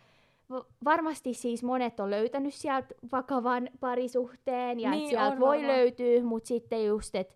varmasti 0.86 1.34
siis 1.34 1.64
monet 1.64 2.00
on 2.00 2.10
löytänyt 2.10 2.54
sieltä 2.54 2.96
vakavan 3.12 3.70
parisuhteen 3.80 4.80
ja 4.80 4.92
niin, 4.92 5.10
sieltä 5.10 5.40
voi 5.40 5.58
varmaan. 5.58 5.78
löytyä, 5.78 6.24
mutta 6.24 6.48
sitten 6.48 6.86
just, 6.86 7.16
että 7.16 7.36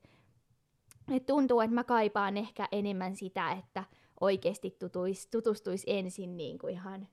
et 1.11 1.25
tuntuu, 1.25 1.59
että 1.59 1.75
mä 1.75 1.83
kaipaan 1.83 2.37
ehkä 2.37 2.67
enemmän 2.71 3.15
sitä, 3.15 3.51
että 3.51 3.83
oikeasti 4.21 4.75
tutuis, 4.79 5.27
tutustuisi 5.27 5.83
ensin 5.87 6.37
niin 6.37 6.59
kuin 6.59 6.73
ihan 6.73 7.07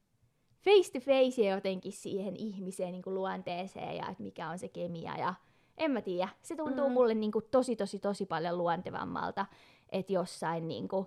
face 0.65 0.93
to 0.93 1.01
face 1.01 1.49
jotenkin 1.49 1.93
siihen 1.93 2.37
ihmiseen 2.37 2.93
niin 2.93 3.03
kuin 3.03 3.15
luonteeseen 3.15 3.97
ja 3.97 4.09
että 4.11 4.23
mikä 4.23 4.49
on 4.49 4.59
se 4.59 4.69
kemia 4.69 5.17
ja 5.19 5.35
en 5.79 5.91
mä 5.91 6.01
tiedä. 6.01 6.29
Se 6.43 6.57
tuntuu 6.57 6.89
mm. 6.89 6.93
mulle 6.93 7.15
niin 7.15 7.33
kuin 7.33 7.45
tosi 7.51 7.77
tosi 7.77 7.99
tosi 7.99 8.27
paljon 8.27 8.59
luontevammalta, 8.59 9.47
että 9.93 10.13
jossain 10.13 10.69
niin 10.69 10.89
kuin, 10.89 11.07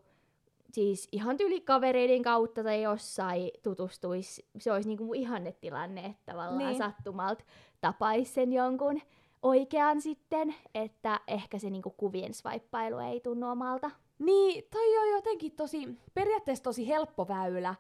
siis 0.76 1.08
ihan 1.12 1.38
kavereiden 1.66 2.22
kautta 2.22 2.64
tai 2.64 2.82
jossain 2.82 3.52
tutustuisi, 3.64 4.46
se 4.60 4.72
olisi 4.72 4.88
niin 4.88 4.98
kuin 4.98 5.20
ihannetilanne, 5.20 6.06
että 6.06 6.32
tavallaan 6.32 6.58
niin. 6.58 6.78
sattumalta 6.78 7.44
tapaisi 7.82 8.34
sen 8.34 8.54
jonkun 8.54 9.02
oikean 9.42 10.02
sitten, 10.02 10.56
että 10.74 11.20
ehkä 11.28 11.60
se 11.60 11.70
niinku 11.70 11.90
kuvien 11.90 12.34
swipeilu 12.34 12.98
ei 12.98 13.20
tunnu 13.20 13.48
omalta. 13.48 13.92
Niin, 14.20 14.64
toi 14.72 14.98
on 14.98 15.10
jotenkin 15.10 15.52
tosi, 15.52 16.00
periaatteessa 16.14 16.64
tosi 16.64 16.88
helppo 16.88 17.28
väylä 17.28 17.76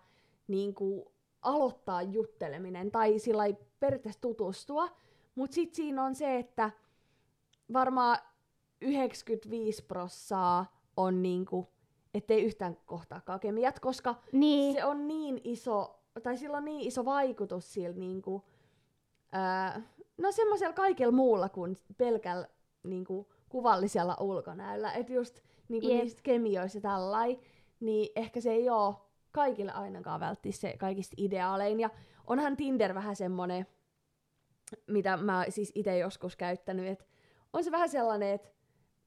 niinku 0.47 1.11
aloittaa 1.41 2.01
jutteleminen 2.01 2.91
tai 2.91 3.19
sillä 3.19 3.43
periaatteessa 3.79 4.21
tutustua, 4.21 4.89
mutta 5.35 5.55
sitten 5.55 5.75
siinä 5.75 6.03
on 6.03 6.15
se, 6.15 6.37
että 6.39 6.71
varmaan 7.73 8.17
95 8.81 9.83
prossaa 9.83 10.75
on 10.97 11.21
niinku, 11.23 11.75
ettei 12.15 12.43
yhtään 12.43 12.77
kohtaakaan 12.86 13.39
kemiat, 13.39 13.79
koska 13.79 14.15
niin. 14.31 14.74
se 14.74 14.86
on 14.86 15.07
niin 15.07 15.41
iso, 15.43 16.00
tai 16.24 16.38
sillä 16.38 16.57
on 16.57 16.65
niin 16.65 16.88
iso 16.88 17.05
vaikutus 17.05 17.74
sillä 17.74 17.95
niinku, 17.95 18.43
ää, 19.31 19.81
no 20.17 20.31
semmoisella 20.31 20.74
kaikella 20.74 21.12
muulla 21.12 21.50
kuin 21.50 21.77
pelkällä 21.98 22.48
niinku, 22.84 23.34
kuvallisella 23.50 24.17
ulkonäöllä. 24.19 24.93
Että 24.93 25.13
just 25.13 25.39
niinku, 25.69 25.88
yep. 25.88 26.00
niistä 26.00 26.22
kemioista 26.24 26.81
tällai, 26.81 27.39
niin 27.79 28.10
ehkä 28.15 28.41
se 28.41 28.51
ei 28.51 28.69
ole 28.69 28.95
kaikille 29.31 29.72
ainakaan 29.72 30.19
välttämättä 30.19 30.62
se 30.62 30.77
kaikista 30.77 31.15
ideaalein. 31.17 31.79
Ja 31.79 31.89
onhan 32.27 32.57
Tinder 32.57 32.95
vähän 32.95 33.15
semmonen, 33.15 33.67
mitä 34.88 35.17
mä 35.17 35.45
siis 35.50 35.72
itse 35.75 35.98
joskus 35.98 36.36
käyttänyt, 36.36 36.88
että 36.88 37.05
on 37.53 37.63
se 37.63 37.72
vähän 37.72 37.89
sellainen, 37.89 38.29
että 38.29 38.54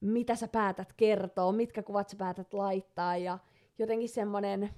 mitä 0.01 0.35
sä 0.35 0.47
päätät 0.47 0.93
kertoa, 0.93 1.51
mitkä 1.51 1.83
kuvat 1.83 2.09
sä 2.09 2.17
päätät 2.17 2.53
laittaa 2.53 3.17
ja 3.17 3.39
jotenkin 3.79 4.09
semmonen, 4.09 4.69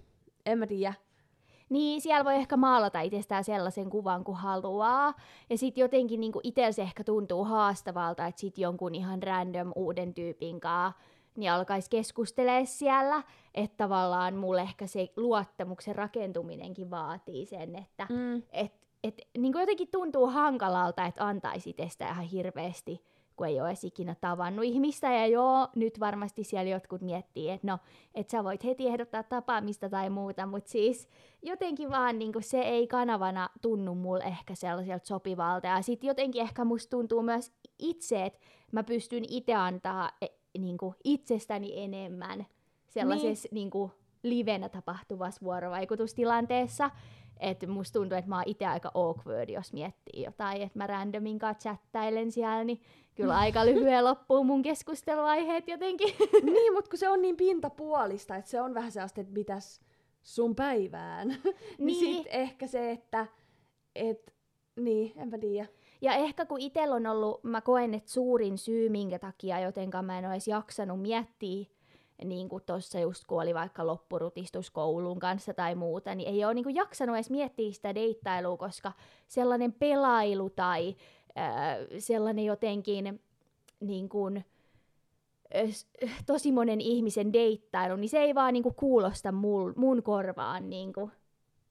en 0.45 0.57
mä 0.57 0.67
tiedä, 0.67 0.93
niin 1.69 2.01
siellä 2.01 2.25
voi 2.25 2.35
ehkä 2.35 2.57
maalata 2.57 3.01
itsestään 3.01 3.43
sellaisen 3.43 3.89
kuvan 3.89 4.23
kuin 4.23 4.37
haluaa. 4.37 5.13
Ja 5.49 5.57
sitten 5.57 5.81
jotenkin 5.81 6.19
niinku 6.19 6.39
itsellä 6.43 6.71
se 6.71 6.81
ehkä 6.81 7.03
tuntuu 7.03 7.43
haastavalta, 7.43 8.25
että 8.25 8.41
sitten 8.41 8.61
jonkun 8.61 8.95
ihan 8.95 9.23
random 9.23 9.71
uuden 9.75 10.13
tyypin 10.13 10.59
kanssa 10.59 11.01
niin 11.35 11.51
alkaisi 11.51 11.89
keskustelemaan 11.89 12.67
siellä, 12.67 13.23
että 13.53 13.77
tavallaan 13.77 14.35
mulle 14.35 14.61
ehkä 14.61 14.87
se 14.87 15.07
luottamuksen 15.15 15.95
rakentuminenkin 15.95 16.91
vaatii 16.91 17.45
sen, 17.45 17.75
että 17.75 18.07
mm. 18.09 18.43
et, 18.51 18.73
et, 19.03 19.21
niin 19.37 19.53
jotenkin 19.59 19.87
tuntuu 19.91 20.27
hankalalta, 20.27 21.05
että 21.05 21.27
antaisi 21.27 21.69
itsestään 21.69 22.11
ihan 22.11 22.25
hirveästi 22.25 23.03
kun 23.35 23.47
ei 23.47 23.61
ole 23.61 23.69
edes 23.69 23.83
ikinä 23.83 24.15
tavannut 24.21 24.65
ihmistä. 24.65 25.13
Ja 25.13 25.27
joo, 25.27 25.67
nyt 25.75 25.99
varmasti 25.99 26.43
siellä 26.43 26.71
jotkut 26.71 27.01
miettii, 27.01 27.49
että 27.49 27.67
no, 27.67 27.79
että 28.15 28.31
sä 28.31 28.43
voit 28.43 28.63
heti 28.63 28.87
ehdottaa 28.87 29.23
tapaamista 29.23 29.89
tai 29.89 30.09
muuta, 30.09 30.45
mutta 30.45 30.69
siis 30.69 31.09
jotenkin 31.41 31.89
vaan 31.89 32.19
niin 32.19 32.33
se 32.39 32.61
ei 32.61 32.87
kanavana 32.87 33.49
tunnu 33.61 33.95
mulle 33.95 34.23
ehkä 34.23 34.55
sellaiselta 34.55 35.07
sopivalta. 35.07 35.67
Ja 35.67 35.81
sitten 35.81 36.07
jotenkin 36.07 36.41
ehkä 36.41 36.65
musta 36.65 36.89
tuntuu 36.89 37.21
myös 37.21 37.51
itse, 37.79 38.25
että 38.25 38.39
mä 38.71 38.83
pystyn 38.83 39.23
itse 39.29 39.53
antaa 39.53 40.11
e, 40.21 40.27
niin 40.57 40.77
itsestäni 41.03 41.83
enemmän 41.83 42.45
sellaisessa 42.87 43.49
niin. 43.51 43.69
Niin 43.73 43.91
livenä 44.23 44.69
tapahtuvassa 44.69 45.41
vuorovaikutustilanteessa, 45.43 46.89
että 47.39 47.67
musta 47.67 47.99
tuntuu, 47.99 48.17
että 48.17 48.29
mä 48.29 48.35
oon 48.35 48.43
itse 48.47 48.65
aika 48.65 48.91
awkward, 48.93 49.49
jos 49.49 49.73
miettii 49.73 50.23
jotain, 50.23 50.61
että 50.61 50.79
mä 50.79 50.87
randomin 50.87 51.39
kanssa 51.39 51.69
chattailen 51.69 52.31
siellä, 52.31 52.63
niin 52.63 52.81
kyllä 53.15 53.37
aika 53.37 53.65
lyhyen 53.65 54.05
loppuu 54.05 54.43
mun 54.43 54.61
keskusteluaiheet 54.61 55.67
jotenkin. 55.67 56.15
niin, 56.43 56.73
mutta 56.73 56.89
kun 56.89 56.99
se 56.99 57.09
on 57.09 57.21
niin 57.21 57.37
pintapuolista, 57.37 58.35
että 58.35 58.51
se 58.51 58.61
on 58.61 58.73
vähän 58.73 58.91
sellaista, 58.91 59.21
että 59.21 59.33
mitäs 59.33 59.81
sun 60.23 60.55
päivään. 60.55 61.27
niin, 61.33 61.45
niin 61.77 62.23
sit 62.23 62.27
ehkä 62.29 62.67
se, 62.67 62.91
että 62.91 63.27
et, 63.95 64.33
niin, 64.75 65.13
enpä 65.15 65.37
tiedä. 65.37 65.67
Ja 66.01 66.13
ehkä 66.13 66.45
kun 66.45 66.61
itsellä 66.61 66.95
on 66.95 67.07
ollut, 67.07 67.43
mä 67.43 67.61
koen, 67.61 67.93
että 67.93 68.11
suurin 68.11 68.57
syy, 68.57 68.89
minkä 68.89 69.19
takia 69.19 69.59
jotenka 69.59 70.01
mä 70.01 70.19
en 70.19 70.25
ole 70.25 70.33
edes 70.33 70.47
jaksanut 70.47 71.01
miettiä 71.01 71.65
niin 72.25 72.49
kuin 72.49 72.63
tuossa 72.65 72.99
just 72.99 73.23
kun 73.27 73.41
oli 73.41 73.53
vaikka 73.53 73.87
loppurutistus 73.87 74.71
koulun 74.71 75.19
kanssa 75.19 75.53
tai 75.53 75.75
muuta, 75.75 76.15
niin 76.15 76.29
ei 76.29 76.45
ole 76.45 76.53
niin 76.53 76.63
kuin 76.63 76.75
jaksanut 76.75 77.15
edes 77.15 77.29
miettiä 77.29 77.71
sitä 77.71 77.95
deittailua, 77.95 78.57
koska 78.57 78.91
sellainen 79.27 79.73
pelailu 79.73 80.49
tai 80.49 80.95
sellainen 81.99 82.45
jotenkin 82.45 83.21
niin 83.79 84.09
kuin, 84.09 84.45
tosi 86.25 86.51
monen 86.51 86.81
ihmisen 86.81 87.33
deittailu, 87.33 87.95
niin 87.95 88.09
se 88.09 88.19
ei 88.19 88.35
vaan 88.35 88.53
niin 88.53 88.63
kuin 88.63 88.75
kuulosta 88.75 89.31
mul, 89.31 89.73
mun 89.75 90.03
korvaan 90.03 90.69
niin 90.69 90.93
kuin, 90.93 91.11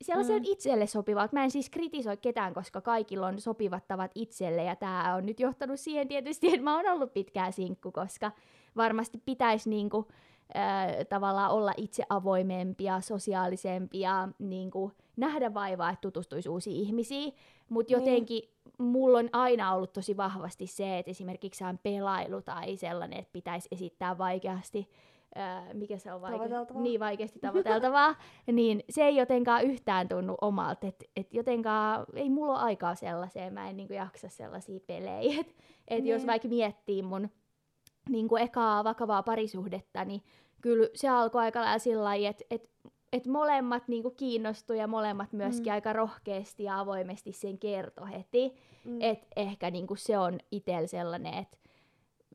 sellaiselta 0.02 0.40
mm. 0.40 0.52
itselle 0.52 0.86
sopivalta. 0.86 1.36
Mä 1.36 1.44
en 1.44 1.50
siis 1.50 1.70
kritisoi 1.70 2.16
ketään, 2.16 2.54
koska 2.54 2.80
kaikilla 2.80 3.26
on 3.26 3.40
sopivat 3.40 3.88
tavat 3.88 4.10
itselle, 4.14 4.64
ja 4.64 4.76
tämä 4.76 5.14
on 5.14 5.26
nyt 5.26 5.40
johtanut 5.40 5.80
siihen 5.80 6.08
tietysti, 6.08 6.48
että 6.48 6.62
mä 6.62 6.76
oon 6.76 6.92
ollut 6.92 7.12
pitkään 7.12 7.52
sinkku, 7.52 7.92
koska 7.92 8.32
varmasti 8.76 9.22
pitäisi 9.24 9.70
niinku, 9.70 10.08
äh, 10.56 11.06
tavallaan 11.08 11.50
olla 11.50 11.72
itse 11.76 12.02
avoimempia, 12.08 13.00
sosiaalisempia, 13.00 14.28
niin 14.38 14.70
kuin 14.70 14.92
nähdä 15.16 15.54
vaivaa, 15.54 15.90
että 15.90 16.00
tutustuisi 16.00 16.48
uusiin 16.48 16.76
ihmisiin. 16.76 17.32
Mutta 17.68 17.92
niin. 17.92 18.00
jotenkin 18.00 18.42
niin. 18.42 18.50
Mulla 18.80 19.18
on 19.18 19.28
aina 19.32 19.74
ollut 19.74 19.92
tosi 19.92 20.16
vahvasti 20.16 20.66
se, 20.66 20.98
että 20.98 21.10
esimerkiksi 21.10 21.64
on 21.64 21.78
pelailu 21.78 22.42
tai 22.42 22.76
sellainen, 22.76 23.18
että 23.18 23.32
pitäisi 23.32 23.68
esittää 23.72 24.18
vaikeasti 24.18 24.90
Öö, 25.36 25.74
mikä 25.74 25.98
se 25.98 26.12
on 26.12 26.20
vaike- 26.20 26.80
niin 26.80 27.00
vaikeasti 27.00 27.38
tavoiteltavaa, 27.38 28.14
niin 28.52 28.84
se 28.90 29.04
ei 29.04 29.16
jotenkaan 29.16 29.64
yhtään 29.64 30.08
tunnu 30.08 30.34
omalta, 30.40 30.86
että 30.86 31.04
et 31.16 31.34
jotenkaan 31.34 32.06
ei 32.14 32.30
mulla 32.30 32.52
ole 32.52 32.62
aikaa 32.62 32.94
sellaiseen, 32.94 33.52
mä 33.52 33.70
en 33.70 33.76
niinku 33.76 33.92
jaksa 33.92 34.28
sellaisia 34.28 34.80
pelejä, 34.86 35.40
että 35.40 35.52
et 35.88 36.04
niin. 36.04 36.12
jos 36.12 36.26
vaikka 36.26 36.48
miettii 36.48 37.02
mun 37.02 37.30
niin 38.08 38.28
kuin 38.28 38.42
ekaa 38.42 38.84
vakavaa 38.84 39.22
parisuhdetta, 39.22 40.04
niin 40.04 40.22
kyllä 40.60 40.88
se 40.94 41.08
alkoi 41.08 41.42
aika 41.42 41.60
lailla 41.60 41.78
sillä 41.78 42.04
lailla, 42.04 42.28
että 42.28 42.44
et, 42.50 42.70
et 43.12 43.26
molemmat 43.26 43.88
niin 43.88 44.02
kuin 44.02 44.16
kiinnostui 44.16 44.78
ja 44.78 44.86
molemmat 44.86 45.32
myöskin 45.32 45.72
mm. 45.72 45.74
aika 45.74 45.92
rohkeasti 45.92 46.64
ja 46.64 46.80
avoimesti 46.80 47.32
sen 47.32 47.58
kertoi 47.58 48.10
heti. 48.10 48.54
Mm. 48.84 49.00
Että 49.00 49.26
ehkä 49.36 49.70
niin 49.70 49.86
kuin 49.86 49.98
se 49.98 50.18
on 50.18 50.38
itsellä 50.50 50.86
sellainen, 50.86 51.34
että 51.34 51.56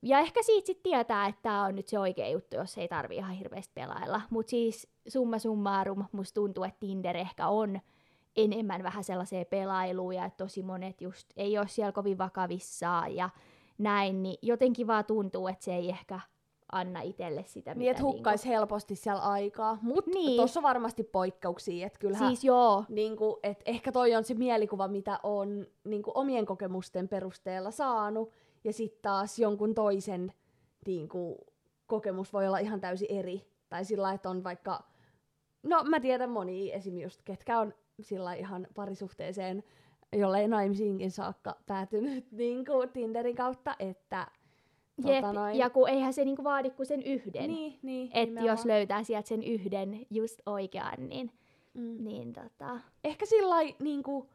ja 0.03 0.20
ehkä 0.20 0.44
siitä 0.44 0.65
sitten 0.65 0.84
tietää, 0.84 1.27
että 1.27 1.41
tämä 1.41 1.65
on 1.65 1.75
nyt 1.75 1.88
se 1.88 2.00
oikea 2.00 2.29
juttu, 2.29 2.55
jos 2.55 2.77
ei 2.77 2.88
tarvi 2.88 3.15
ihan 3.15 3.36
hirveästi 3.36 3.72
pelailla. 3.75 4.22
Mutta 4.29 4.50
siis 4.50 4.88
summa 5.08 5.39
summarum, 5.39 6.05
musta 6.12 6.34
tuntuu, 6.34 6.63
että 6.63 6.79
Tinder 6.79 7.17
ehkä 7.17 7.48
on 7.48 7.79
enemmän 8.36 8.84
vähän 8.84 9.03
sellaisia 9.03 9.46
pelailuja, 9.46 10.25
että 10.25 10.44
tosi 10.44 10.63
monet 10.63 11.01
just 11.01 11.34
ei 11.38 11.58
ole 11.58 11.67
siellä 11.67 11.91
kovin 11.91 12.17
vakavissaan 12.17 13.15
ja 13.15 13.29
näin, 13.77 14.24
niin 14.24 14.38
jotenkin 14.41 14.88
vaan 14.88 15.05
tuntuu, 15.05 15.48
että 15.48 15.65
se 15.65 15.75
ei 15.75 15.89
ehkä 15.89 16.20
anna 16.75 17.01
itselle 17.01 17.44
sitä, 17.48 17.74
niin, 17.75 17.91
että 17.91 18.03
hukkaisi 18.03 18.44
niinku... 18.44 18.60
helposti 18.60 18.96
siellä 18.96 19.22
aikaa. 19.22 19.77
Mutta 19.82 20.12
niin. 20.12 20.38
tuossa 20.38 20.60
on 20.60 20.63
varmasti 20.63 21.03
poikkeuksia. 21.03 21.88
Että 21.88 22.00
kyllähän, 22.00 22.27
siis 22.27 22.44
joo. 22.44 22.84
Niinku, 22.89 23.39
et 23.44 23.62
ehkä 23.65 23.91
toi 23.91 24.15
on 24.15 24.24
se 24.24 24.34
mielikuva, 24.34 24.88
mitä 24.88 25.20
on 25.24 25.67
niinku, 25.84 26.12
omien 26.13 26.46
kokemusten 26.46 27.08
perusteella 27.08 27.72
saanut. 27.72 28.32
Ja 28.63 28.74
sitten 28.74 29.01
taas 29.01 29.39
jonkun 29.39 29.75
toisen 29.75 30.34
niinku, 30.86 31.38
kokemus 31.88 32.34
voi 32.34 32.48
olla 32.48 32.58
ihan 32.58 32.82
täysin 32.82 33.12
eri. 33.12 33.41
Tai 33.70 33.86
sillä 33.86 34.13
että 34.13 34.29
on 34.29 34.44
vaikka... 34.44 34.84
No 35.63 35.84
mä 35.84 36.00
tiedän 36.00 36.29
moni 36.29 36.74
esim. 36.74 36.98
just, 36.98 37.22
ketkä 37.25 37.60
on 37.60 37.74
sillä 38.01 38.34
ihan 38.34 38.67
parisuhteeseen 38.75 39.63
jollei 40.13 40.48
naimisiinkin 40.48 41.12
saakka 41.12 41.55
päätynyt 41.65 42.32
niin 42.32 42.65
kuin 42.65 42.89
Tinderin 42.89 43.36
kautta, 43.36 43.75
että 43.79 44.27
Jep, 45.03 45.21
tota 45.21 45.33
noin... 45.33 45.57
ja 45.57 45.69
kun 45.69 45.89
eihän 45.89 46.13
se 46.13 46.25
niinku 46.25 46.43
vaadi 46.43 46.69
kuin 46.69 46.85
sen 46.85 47.03
yhden. 47.03 47.47
Niin, 47.47 47.79
niin. 47.81 48.09
Että 48.13 48.39
jos 48.39 48.65
löytää 48.65 49.03
sieltä 49.03 49.27
sen 49.27 49.43
yhden 49.43 50.05
just 50.09 50.41
oikean, 50.45 51.09
niin, 51.09 51.31
mm. 51.73 52.03
niin 52.03 52.33
tota... 52.33 52.79
Ehkä 53.03 53.25
sillä 53.25 53.55
niinku, 53.79 54.29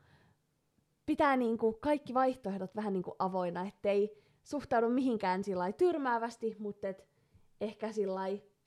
pitää 1.07 1.37
niinku 1.37 1.73
kaikki 1.73 2.15
vaihtoehdot 2.15 2.77
vähän 2.77 2.93
niinku 2.93 3.17
avoinna, 3.19 3.67
ettei 3.67 4.11
suhtaudu 4.45 4.89
mihinkään 4.89 5.45
sillä 5.45 5.73
tyrmäävästi, 5.73 6.57
mutta 6.59 6.89
et 6.89 7.07
ehkä 7.61 7.93
sillä 7.93 8.21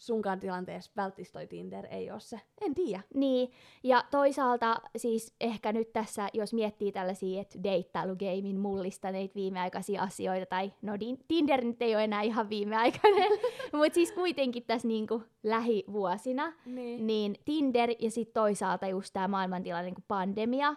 sunkaan 0.06 0.40
tilanteessa 0.40 0.92
välttis 0.96 1.32
toi 1.32 1.48
Tinder, 1.48 1.86
ei 1.86 2.12
ole 2.12 2.20
se. 2.20 2.40
En 2.62 2.76
tiedä. 2.76 3.04
Niin, 3.14 3.52
ja 3.84 4.04
toisaalta 4.12 4.76
siis 4.98 5.36
ehkä 5.42 5.74
nyt 5.74 5.94
tässä, 5.94 6.30
jos 6.34 6.54
miettii 6.54 6.92
tällaisia, 6.92 7.42
että 7.42 7.64
deittailugamein 7.64 8.60
mullistaneita 8.60 9.36
viimeaikaisia 9.36 10.02
asioita, 10.02 10.46
tai 10.46 10.74
no 10.82 10.94
Tinder 11.28 11.64
nyt 11.64 11.82
ei 11.82 11.96
ole 11.96 12.04
enää 12.04 12.22
ihan 12.22 12.50
viimeaikainen, 12.50 13.32
mutta 13.78 13.94
siis 13.94 14.12
kuitenkin 14.12 14.64
tässä 14.64 14.88
niinku 14.88 15.24
lähivuosina, 15.44 16.54
niin. 16.66 17.08
niin 17.08 17.36
Tinder 17.46 17.90
ja 18.00 18.12
sitten 18.12 18.34
toisaalta 18.34 18.88
just 18.88 19.14
tämä 19.14 19.28
maailmantilanne 19.28 19.92
niin 19.92 20.06
pandemia, 20.08 20.76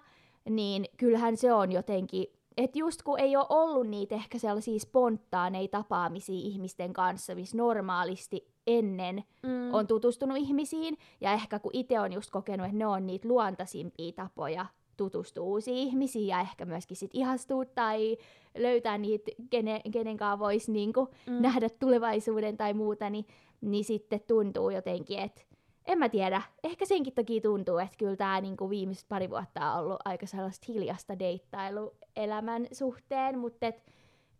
niin 0.51 0.85
kyllähän 0.97 1.37
se 1.37 1.53
on 1.53 1.73
jotenkin 1.73 2.27
et 2.57 2.77
just 2.77 3.03
kun 3.03 3.21
ei 3.21 3.37
ole 3.37 3.47
ollut 3.49 3.89
niitä 3.89 4.15
ehkä 4.15 4.39
sellaisia 4.39 4.79
spontaaneja 4.79 5.69
tapaamisia 5.69 6.35
ihmisten 6.35 6.93
kanssa, 6.93 7.35
missä 7.35 7.57
normaalisti 7.57 8.56
ennen 8.67 9.25
mm. 9.43 9.75
on 9.75 9.87
tutustunut 9.87 10.37
ihmisiin, 10.37 10.99
ja 11.21 11.33
ehkä 11.33 11.59
kun 11.59 11.71
itse 11.75 12.01
on 12.01 12.13
just 12.13 12.31
kokenut, 12.31 12.67
että 12.67 12.79
ne 12.79 12.87
on 12.87 13.07
niitä 13.07 13.29
luontaisimpia 13.29 14.13
tapoja 14.13 14.67
tutustua 14.97 15.45
uusiin 15.45 15.77
ihmisiin 15.77 16.27
ja 16.27 16.41
ehkä 16.41 16.65
myöskin 16.65 16.97
sit 16.97 17.11
ihastua 17.15 17.65
tai 17.65 18.17
löytää 18.59 18.99
niitä, 18.99 19.31
kenen, 19.51 19.81
kenen 19.93 20.17
kanssa 20.17 20.39
voisi 20.39 20.73
niinku 20.73 21.09
mm. 21.27 21.43
nähdä 21.43 21.69
tulevaisuuden 21.79 22.57
tai 22.57 22.75
muuta, 22.75 23.11
niin, 23.11 23.27
niin 23.61 23.85
sitten 23.85 24.21
tuntuu 24.27 24.71
jotenkin, 24.71 25.19
että 25.19 25.43
en 25.87 25.99
mä 25.99 26.09
tiedä, 26.09 26.43
ehkä 26.65 26.85
senkin 26.85 27.15
toki 27.15 27.41
tuntuu, 27.41 27.79
että 27.79 27.97
kyllä 27.99 28.17
tämä 28.17 28.41
niinku 28.41 28.71
viimeiset 28.71 29.09
pari 29.09 29.31
vuotta 29.31 29.73
on 29.73 29.79
ollut 29.79 30.01
aika 30.05 30.27
sellaista 30.27 30.65
hiljasta 30.69 31.19
deittailuelämän 31.19 32.67
suhteen, 32.73 33.39
mutta 33.39 33.67
et, 33.67 33.83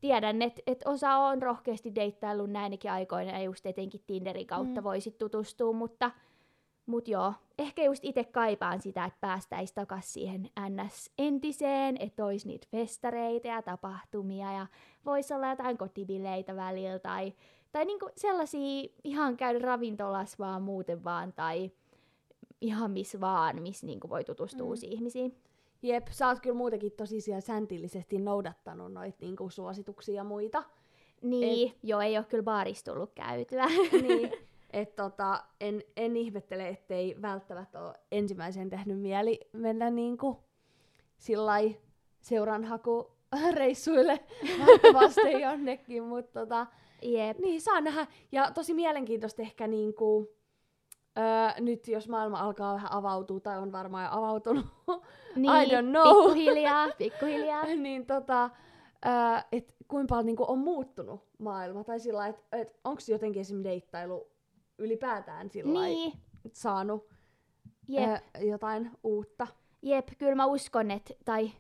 tiedän, 0.07 0.43
että 0.43 0.63
et 0.67 0.83
osa 0.85 1.17
on 1.17 1.43
rohkeasti 1.43 1.95
deittaillut 1.95 2.51
näinkin 2.51 2.91
aikoina 2.91 3.33
ja 3.33 3.43
just 3.43 3.67
etenkin 3.67 4.01
Tinderin 4.07 4.47
kautta 4.47 4.81
mm. 4.81 4.85
voisit 4.85 5.19
tutustua, 5.19 5.73
mutta 5.73 6.11
mut 6.87 7.09
joo, 7.09 7.33
ehkä 7.59 7.85
just 7.85 8.05
itse 8.05 8.25
kaipaan 8.25 8.81
sitä, 8.81 9.05
että 9.05 9.19
päästäisiin 9.21 9.75
takaisin 9.75 10.13
siihen 10.13 10.51
NS-entiseen, 10.61 11.97
että 12.01 12.25
olisi 12.25 12.47
niitä 12.47 12.67
festareita 12.71 13.49
ja 13.49 13.63
tapahtumia 13.63 14.53
ja 14.53 14.67
voisi 15.07 15.35
olla 15.35 15.51
jotain 15.51 15.79
kotibileitä 15.79 16.57
välillä 16.57 16.99
tai, 16.99 17.33
tai 17.73 17.85
niinku 17.85 18.11
sellaisia 18.17 18.89
ihan 19.05 19.37
käydä 19.37 19.59
ravintolas 19.59 20.39
vaan 20.39 20.63
muuten 20.63 21.05
vaan 21.05 21.33
tai 21.33 21.71
ihan 22.61 22.91
missä 22.91 23.21
vaan, 23.21 23.63
missä 23.63 23.87
niinku 23.87 24.09
voi 24.09 24.25
tutustua 24.25 24.65
mm. 24.65 24.69
uusiin 24.69 24.93
ihmisiin. 24.93 25.46
Jep, 25.87 26.07
sä 26.11 26.29
oot 26.29 26.41
kyllä 26.41 26.57
muutenkin 26.57 26.93
tosi 26.93 27.21
siellä 27.21 27.41
säntillisesti 27.41 28.19
noudattanut 28.19 28.93
noita 28.93 29.19
niinku, 29.21 29.51
suosituksia 29.51 30.15
ja 30.15 30.25
muita. 30.25 30.63
Niin, 31.23 31.71
et, 31.71 31.79
joo, 31.83 32.01
ei 32.01 32.17
ole 32.17 32.25
kyllä 32.25 32.43
baarissa 32.43 32.93
tullut 32.93 33.13
käytyä. 33.15 33.67
niin, 34.03 34.33
et 34.71 34.97
tota, 34.97 35.45
en, 35.61 35.83
en 35.97 36.17
ihmettele, 36.17 36.69
ettei 36.69 37.23
välttämättä 37.23 37.81
ole 37.81 37.95
ensimmäisen 38.13 38.71
tehnyt 38.71 39.01
mieli 39.01 39.41
mennä 39.53 39.91
niinku 39.91 40.45
sillai 41.19 41.77
seuranhakureissuille 42.21 44.21
valtavasti 44.67 45.41
jonnekin, 45.41 46.03
mutta 46.03 46.41
tota, 46.41 46.67
Jep. 47.03 47.39
niin 47.39 47.61
saa 47.61 47.81
nähdä. 47.81 48.07
Ja 48.33 48.51
tosi 48.51 48.75
mielenkiintoista 48.75 49.43
ehkä 49.43 49.67
niinku, 49.67 50.37
öö, 51.19 51.61
nyt 51.61 51.89
jos 51.89 52.09
maailma 52.09 52.41
alkaa 52.41 52.75
vähän 52.75 52.93
avautua, 52.93 53.41
tai 53.41 53.59
on 53.59 53.73
varmaan 53.73 54.05
jo 54.05 54.11
avautunut, 54.13 54.67
niin, 55.37 55.53
I 55.53 55.65
don't 55.67 55.91
know. 55.91 56.25
Pikkuhiljaa, 56.25 56.89
pikkuhiljaa. 56.99 57.65
niin 57.77 58.07
tota, 58.07 58.51
öö, 59.07 59.13
että 59.53 59.75
kuinka 59.89 60.09
paljon 60.09 60.27
niinku 60.27 60.45
on 60.49 60.59
muuttunut 60.59 61.21
maailma, 61.39 61.85
tai 61.85 62.01
sillä 62.01 62.27
että 62.27 62.43
et, 62.53 62.81
onko 62.85 63.01
jotenkin 63.09 63.41
esimerkiksi 63.41 63.71
deittailu 63.71 64.27
ylipäätään 64.79 65.51
sillä 65.51 65.81
niin. 65.81 66.13
saanut 66.53 67.09
Jep. 67.89 68.09
Öö, 68.11 68.43
jotain 68.43 68.91
uutta. 69.05 69.47
Jep, 69.83 70.09
kyllä 70.19 70.35
mä 70.35 70.47
uskon, 70.47 70.91
että, 70.91 71.15
tai 71.25 71.51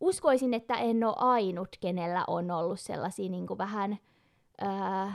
uskoisin, 0.00 0.54
että 0.54 0.74
en 0.74 1.04
ole 1.04 1.14
ainut, 1.16 1.68
kenellä 1.80 2.24
on 2.26 2.50
ollut 2.50 2.80
sellaisia 2.80 3.30
niin 3.30 3.46
kuin 3.46 3.58
vähän 3.58 3.98
öö, 4.62 5.10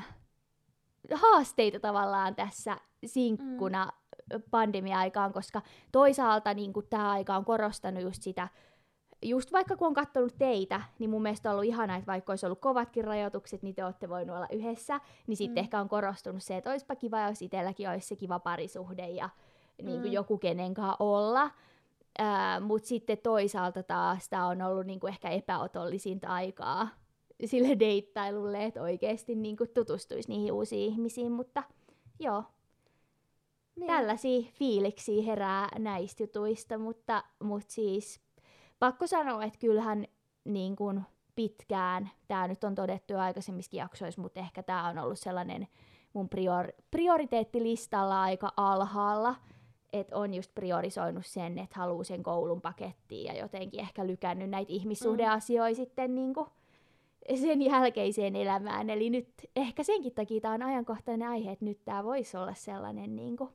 haasteita 1.14 1.80
tavallaan 1.80 2.36
tässä 2.36 2.78
sinkkuna 3.06 3.92
mm. 4.34 4.42
pandemia-aikaan, 4.52 5.34
koska 5.34 5.62
toisaalta 5.92 6.54
niin 6.54 6.74
tämä 6.90 7.12
aika 7.12 7.36
on 7.36 7.46
korostanut 7.46 8.04
just 8.04 8.24
sitä, 8.24 8.48
just 9.22 9.52
vaikka 9.52 9.78
kun 9.78 9.88
on 9.88 9.94
katsonut 9.94 10.38
teitä, 10.38 10.82
niin 11.00 11.10
mun 11.10 11.22
mielestä 11.22 11.50
on 11.50 11.54
ollut 11.54 11.68
ihanaa, 11.68 11.98
että 11.98 12.12
vaikka 12.12 12.32
olisi 12.32 12.46
ollut 12.46 12.60
kovatkin 12.60 13.04
rajoitukset, 13.04 13.64
niin 13.64 13.76
te 13.76 13.86
olette 13.86 14.10
voinut 14.10 14.36
olla 14.36 14.48
yhdessä, 14.52 15.02
niin 15.28 15.38
sitten 15.38 15.62
mm. 15.62 15.64
ehkä 15.64 15.80
on 15.80 15.90
korostunut 15.90 16.44
se, 16.44 16.58
että 16.58 16.70
olisipa 16.70 16.96
kiva, 16.96 17.28
jos 17.28 17.42
itselläkin 17.42 17.90
olisi 17.90 18.08
se 18.08 18.16
kiva 18.16 18.40
parisuhde 18.40 19.08
ja 19.08 19.30
niin 19.82 20.02
kuin 20.02 20.10
mm. 20.10 20.14
joku 20.14 20.38
kenenkaan 20.38 20.96
olla. 21.00 21.50
Uh, 22.20 22.66
Mutta 22.66 22.88
sitten 22.88 23.18
toisaalta 23.18 23.84
taas 23.84 24.30
tämä 24.30 24.48
on 24.48 24.62
ollut 24.62 24.86
niin 24.86 25.00
kuin 25.00 25.12
ehkä 25.12 25.30
epäotollisinta 25.30 26.28
aikaa 26.28 26.88
sille 27.46 27.80
deittailulle, 27.80 28.66
että 28.66 28.82
oikeasti 28.82 29.36
niin 29.36 29.58
kuin 29.58 29.70
tutustuisi 29.70 30.30
niihin 30.30 30.52
uusiin 30.52 30.92
ihmisiin, 30.92 31.32
mutta 31.32 31.64
joo, 32.20 32.44
niin. 33.80 33.88
tällaisia 33.88 34.52
fiiliksiä 34.54 35.24
herää 35.24 35.70
näistä 35.80 36.24
jutuista, 36.24 36.78
mutta, 36.78 37.24
mutta 37.44 37.74
siis 37.74 38.22
pakko 38.80 39.08
sanoa, 39.08 39.44
että 39.44 39.60
kyllähän 39.60 40.06
niin 40.46 40.76
kuin 40.76 41.02
pitkään, 41.36 42.10
tämä 42.28 42.48
nyt 42.48 42.64
on 42.64 42.76
todettu 42.76 43.14
jo 43.14 43.20
aikaisemmissakin 43.20 43.78
jaksoissa, 43.78 44.22
mutta 44.22 44.40
ehkä 44.40 44.64
tämä 44.64 44.88
on 44.88 44.98
ollut 44.98 45.20
sellainen 45.20 45.68
mun 46.14 46.30
prior- 46.30 46.84
prioriteettilistalla 46.92 48.22
aika 48.22 48.52
alhaalla, 48.58 49.36
että 49.94 50.18
on 50.18 50.34
just 50.34 50.56
priorisoinut 50.56 51.26
sen, 51.26 51.60
että 51.60 51.80
haluaa 51.80 52.04
sen 52.04 52.24
koulun 52.24 52.62
pakettiin 52.62 53.26
ja 53.26 53.38
jotenkin 53.42 53.80
ehkä 53.80 54.08
lykännyt 54.08 54.50
näitä 54.50 54.72
ihmissuhdeasioita 54.72 55.72
mm. 55.72 55.76
sitten 55.76 56.16
niin 56.16 56.34
kuin 56.34 56.48
sen 57.36 57.62
jälkeiseen 57.62 58.36
elämään. 58.36 58.90
Eli 58.90 59.10
nyt 59.10 59.30
ehkä 59.56 59.84
senkin 59.84 60.14
takia 60.14 60.42
tämä 60.42 60.54
on 60.54 60.64
ajankohtainen 60.64 61.30
aihe, 61.30 61.52
että 61.52 61.66
nyt 61.66 61.86
tämä 61.86 62.04
voisi 62.04 62.38
olla 62.38 62.54
sellainen 62.54 63.16
niin 63.16 63.38
kuin, 63.38 63.50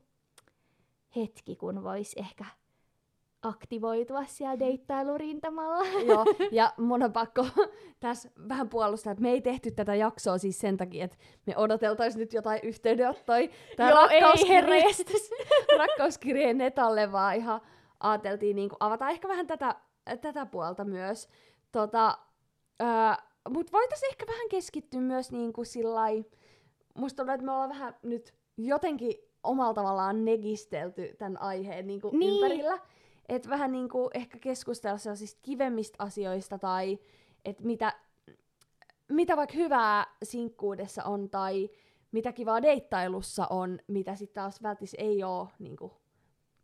hetki, 1.15 1.55
kun 1.55 1.83
voisi 1.83 2.19
ehkä 2.19 2.45
aktivoitua 3.47 4.25
siellä 4.25 4.59
deittailurintamalla. 4.59 5.85
Joo, 6.09 6.25
ja 6.51 6.73
mun 6.77 7.03
on 7.03 7.13
pakko 7.13 7.45
tässä 7.99 8.29
vähän 8.49 8.69
puolustaa, 8.69 9.11
että 9.11 9.21
me 9.21 9.29
ei 9.29 9.41
tehty 9.41 9.71
tätä 9.71 9.95
jaksoa 9.95 10.37
siis 10.37 10.59
sen 10.59 10.77
takia, 10.77 11.05
että 11.05 11.17
me 11.45 11.57
odoteltaisiin 11.57 12.19
nyt 12.19 12.33
jotain 12.33 12.59
yhteydenottoi 12.63 13.49
tai 13.77 13.89
Joo, 13.89 13.99
rakkauskirjeen, 13.99 14.95
rakkauskirjeen 15.77 16.57
netalle, 16.57 17.11
vaan 17.11 17.35
ihan 17.35 17.61
ajateltiin 17.99 18.55
niin 18.55 18.69
avata 18.79 19.09
ehkä 19.09 19.27
vähän 19.27 19.47
tätä, 19.47 19.75
tätä 20.21 20.45
puolta 20.45 20.85
myös. 20.85 21.29
Tota, 21.71 22.17
Mutta 23.49 23.71
voitaisiin 23.71 24.09
ehkä 24.09 24.27
vähän 24.27 24.49
keskittyä 24.49 25.01
myös 25.01 25.31
niin 25.31 25.53
kuin 25.53 25.65
sillai, 25.65 26.25
musta 26.93 27.17
tuntuu, 27.17 27.33
että 27.33 27.45
me 27.45 27.51
ollaan 27.51 27.69
vähän 27.69 27.95
nyt 28.03 28.33
jotenkin 28.57 29.13
omalla 29.45 29.73
tavallaan 29.73 30.25
negistelty 30.25 31.15
tämän 31.17 31.41
aiheen 31.41 31.87
niin 31.87 32.01
kuin 32.01 32.19
niin. 32.19 32.33
ympärillä. 32.33 32.79
Että 33.29 33.49
vähän 33.49 33.71
niin 33.71 33.89
kuin 33.89 34.09
ehkä 34.13 34.39
keskustella 34.39 34.97
sellaisista 34.97 35.39
kivemmistä 35.43 36.03
asioista 36.03 36.59
tai 36.59 36.99
että 37.45 37.63
mitä, 37.63 37.93
mitä 39.09 39.37
vaikka 39.37 39.55
hyvää 39.55 40.07
sinkkuudessa 40.23 41.03
on 41.03 41.29
tai 41.29 41.69
mitä 42.11 42.31
kivaa 42.31 42.61
deittailussa 42.61 43.47
on, 43.49 43.79
mitä 43.87 44.15
sitten 44.15 44.41
taas 44.41 44.63
välttis 44.63 44.95
ei 44.97 45.23
ole 45.23 45.47
niin 45.59 45.77
kuin, 45.77 45.91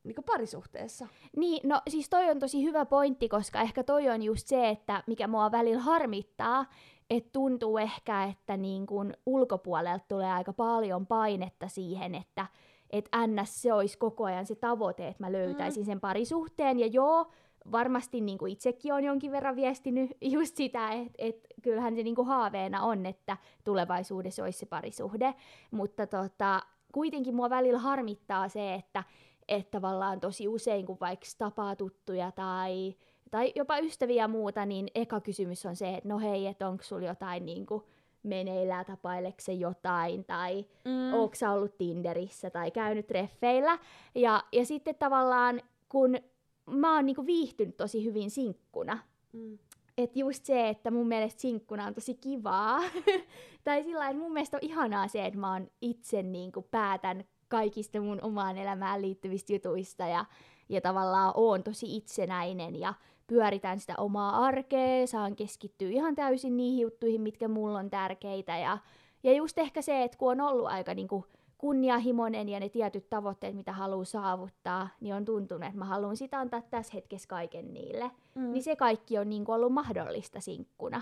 niin 0.03 0.15
kuin 0.15 0.25
parisuhteessa. 0.25 1.07
Niin, 1.37 1.69
no 1.69 1.81
siis 1.89 2.09
toi 2.09 2.29
on 2.29 2.39
tosi 2.39 2.63
hyvä 2.63 2.85
pointti, 2.85 3.29
koska 3.29 3.61
ehkä 3.61 3.83
toi 3.83 4.09
on 4.09 4.23
just 4.23 4.47
se, 4.47 4.69
että 4.69 5.03
mikä 5.07 5.27
mua 5.27 5.51
välillä 5.51 5.81
harmittaa, 5.81 6.65
että 7.09 7.29
tuntuu 7.33 7.77
ehkä, 7.77 8.23
että 8.23 8.57
niin 8.57 8.85
kun 8.85 9.13
ulkopuolelta 9.25 10.05
tulee 10.07 10.31
aika 10.31 10.53
paljon 10.53 11.07
painetta 11.07 11.67
siihen, 11.67 12.15
että 12.15 12.47
että 12.91 13.27
ns. 13.27 13.61
se 13.61 13.73
olisi 13.73 13.97
koko 13.97 14.23
ajan 14.23 14.45
se 14.45 14.55
tavoite, 14.55 15.07
että 15.07 15.23
mä 15.23 15.31
löytäisin 15.31 15.83
mm. 15.83 15.85
sen 15.85 15.99
parisuhteen. 15.99 16.79
Ja 16.79 16.87
joo, 16.87 17.31
varmasti 17.71 18.21
niin 18.21 18.37
kuin 18.37 18.51
itsekin 18.51 18.93
on 18.93 19.03
jonkin 19.03 19.31
verran 19.31 19.55
viestinyt 19.55 20.11
just 20.35 20.55
sitä, 20.55 20.91
että, 20.91 21.13
että 21.17 21.49
kyllähän 21.61 21.95
se 21.95 22.03
niin 22.03 22.15
kuin 22.15 22.27
haaveena 22.27 22.83
on, 22.83 23.05
että 23.05 23.37
tulevaisuudessa 23.63 24.43
olisi 24.43 24.59
se 24.59 24.65
parisuhde. 24.65 25.35
Mutta 25.71 26.07
tota, 26.07 26.61
kuitenkin 26.91 27.35
mua 27.35 27.49
välillä 27.49 27.79
harmittaa 27.79 28.49
se, 28.49 28.73
että, 28.73 29.03
että 29.47 29.71
tavallaan 29.71 30.19
tosi 30.19 30.47
usein, 30.47 30.85
kun 30.85 30.97
vaikka 31.01 31.25
tapaa 31.37 31.75
tuttuja 31.75 32.31
tai, 32.31 32.95
tai 33.31 33.51
jopa 33.55 33.77
ystäviä 33.77 34.23
ja 34.23 34.27
muuta, 34.27 34.65
niin 34.65 34.87
eka 34.95 35.19
kysymys 35.19 35.65
on 35.65 35.75
se, 35.75 35.95
että 35.95 36.09
no 36.09 36.19
hei, 36.19 36.47
että 36.47 36.69
onko 36.69 36.83
sulla 36.83 37.07
jotain 37.07 37.45
niin 37.45 37.65
kuin, 37.65 37.83
meneillään, 38.23 38.85
tapaileeko 38.85 39.37
se 39.39 39.53
jotain, 39.53 40.25
tai 40.25 40.65
mm. 40.85 41.13
onko 41.13 41.35
sä 41.35 41.51
ollut 41.51 41.77
Tinderissä, 41.77 42.49
tai 42.49 42.71
käynyt 42.71 43.07
treffeillä. 43.07 43.77
Ja, 44.15 44.43
ja 44.51 44.65
sitten 44.65 44.95
tavallaan, 44.95 45.61
kun 45.89 46.17
mä 46.65 46.95
oon 46.95 47.05
niinku 47.05 47.25
viihtynyt 47.25 47.77
tosi 47.77 48.05
hyvin 48.05 48.31
sinkkuna, 48.31 48.97
mm. 49.33 49.57
että 49.97 50.19
just 50.19 50.45
se, 50.45 50.69
että 50.69 50.91
mun 50.91 51.07
mielestä 51.07 51.41
sinkkuna 51.41 51.85
on 51.85 51.93
tosi 51.93 52.13
kivaa. 52.13 52.81
tai 53.63 53.83
sillä 53.83 54.09
että 54.09 54.21
mun 54.21 54.33
mielestä 54.33 54.57
on 54.57 54.63
ihanaa 54.63 55.07
se, 55.07 55.25
että 55.25 55.39
mä 55.39 55.53
oon 55.53 55.67
itse 55.81 56.23
niin 56.23 56.51
kuin 56.51 56.65
päätän 56.71 57.23
kaikista 57.47 58.01
mun 58.01 58.19
omaan 58.21 58.57
elämään 58.57 59.01
liittyvistä 59.01 59.53
jutuista 59.53 60.07
ja, 60.07 60.25
ja 60.69 60.81
tavallaan 60.81 61.33
oon 61.35 61.63
tosi 61.63 61.95
itsenäinen 61.97 62.79
ja 62.79 62.93
pyöritän 63.31 63.79
sitä 63.79 63.93
omaa 63.97 64.45
arkea, 64.45 65.07
saan 65.07 65.35
keskittyä 65.35 65.89
ihan 65.89 66.15
täysin 66.15 66.57
niihin 66.57 66.79
juttuihin, 66.79 67.21
mitkä 67.21 67.47
mulla 67.47 67.79
on 67.79 67.89
tärkeitä 67.89 68.57
ja, 68.57 68.77
ja 69.23 69.33
just 69.33 69.57
ehkä 69.57 69.81
se, 69.81 70.03
että 70.03 70.17
kun 70.17 70.31
on 70.31 70.41
ollut 70.41 70.67
aika 70.67 70.93
niin 70.93 71.07
kuin 71.07 71.23
kunnianhimoinen 71.57 72.49
ja 72.49 72.59
ne 72.59 72.69
tietyt 72.69 73.09
tavoitteet, 73.09 73.55
mitä 73.55 73.71
haluaa 73.73 74.05
saavuttaa, 74.05 74.89
niin 75.01 75.15
on 75.15 75.25
tuntunut, 75.25 75.63
että 75.63 75.77
mä 75.77 75.85
haluan 75.85 76.17
sitä 76.17 76.39
antaa 76.39 76.61
tässä 76.61 76.93
hetkessä 76.93 77.27
kaiken 77.27 77.73
niille. 77.73 78.11
Mm. 78.35 78.51
Niin 78.51 78.63
se 78.63 78.75
kaikki 78.75 79.17
on 79.17 79.29
niin 79.29 79.45
kuin 79.45 79.55
ollut 79.55 79.73
mahdollista 79.73 80.39
sinkkuna. 80.39 81.01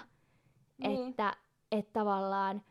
Niin. 0.78 1.10
Että, 1.10 1.34
että 1.72 1.94
tavallaan, 1.94 2.62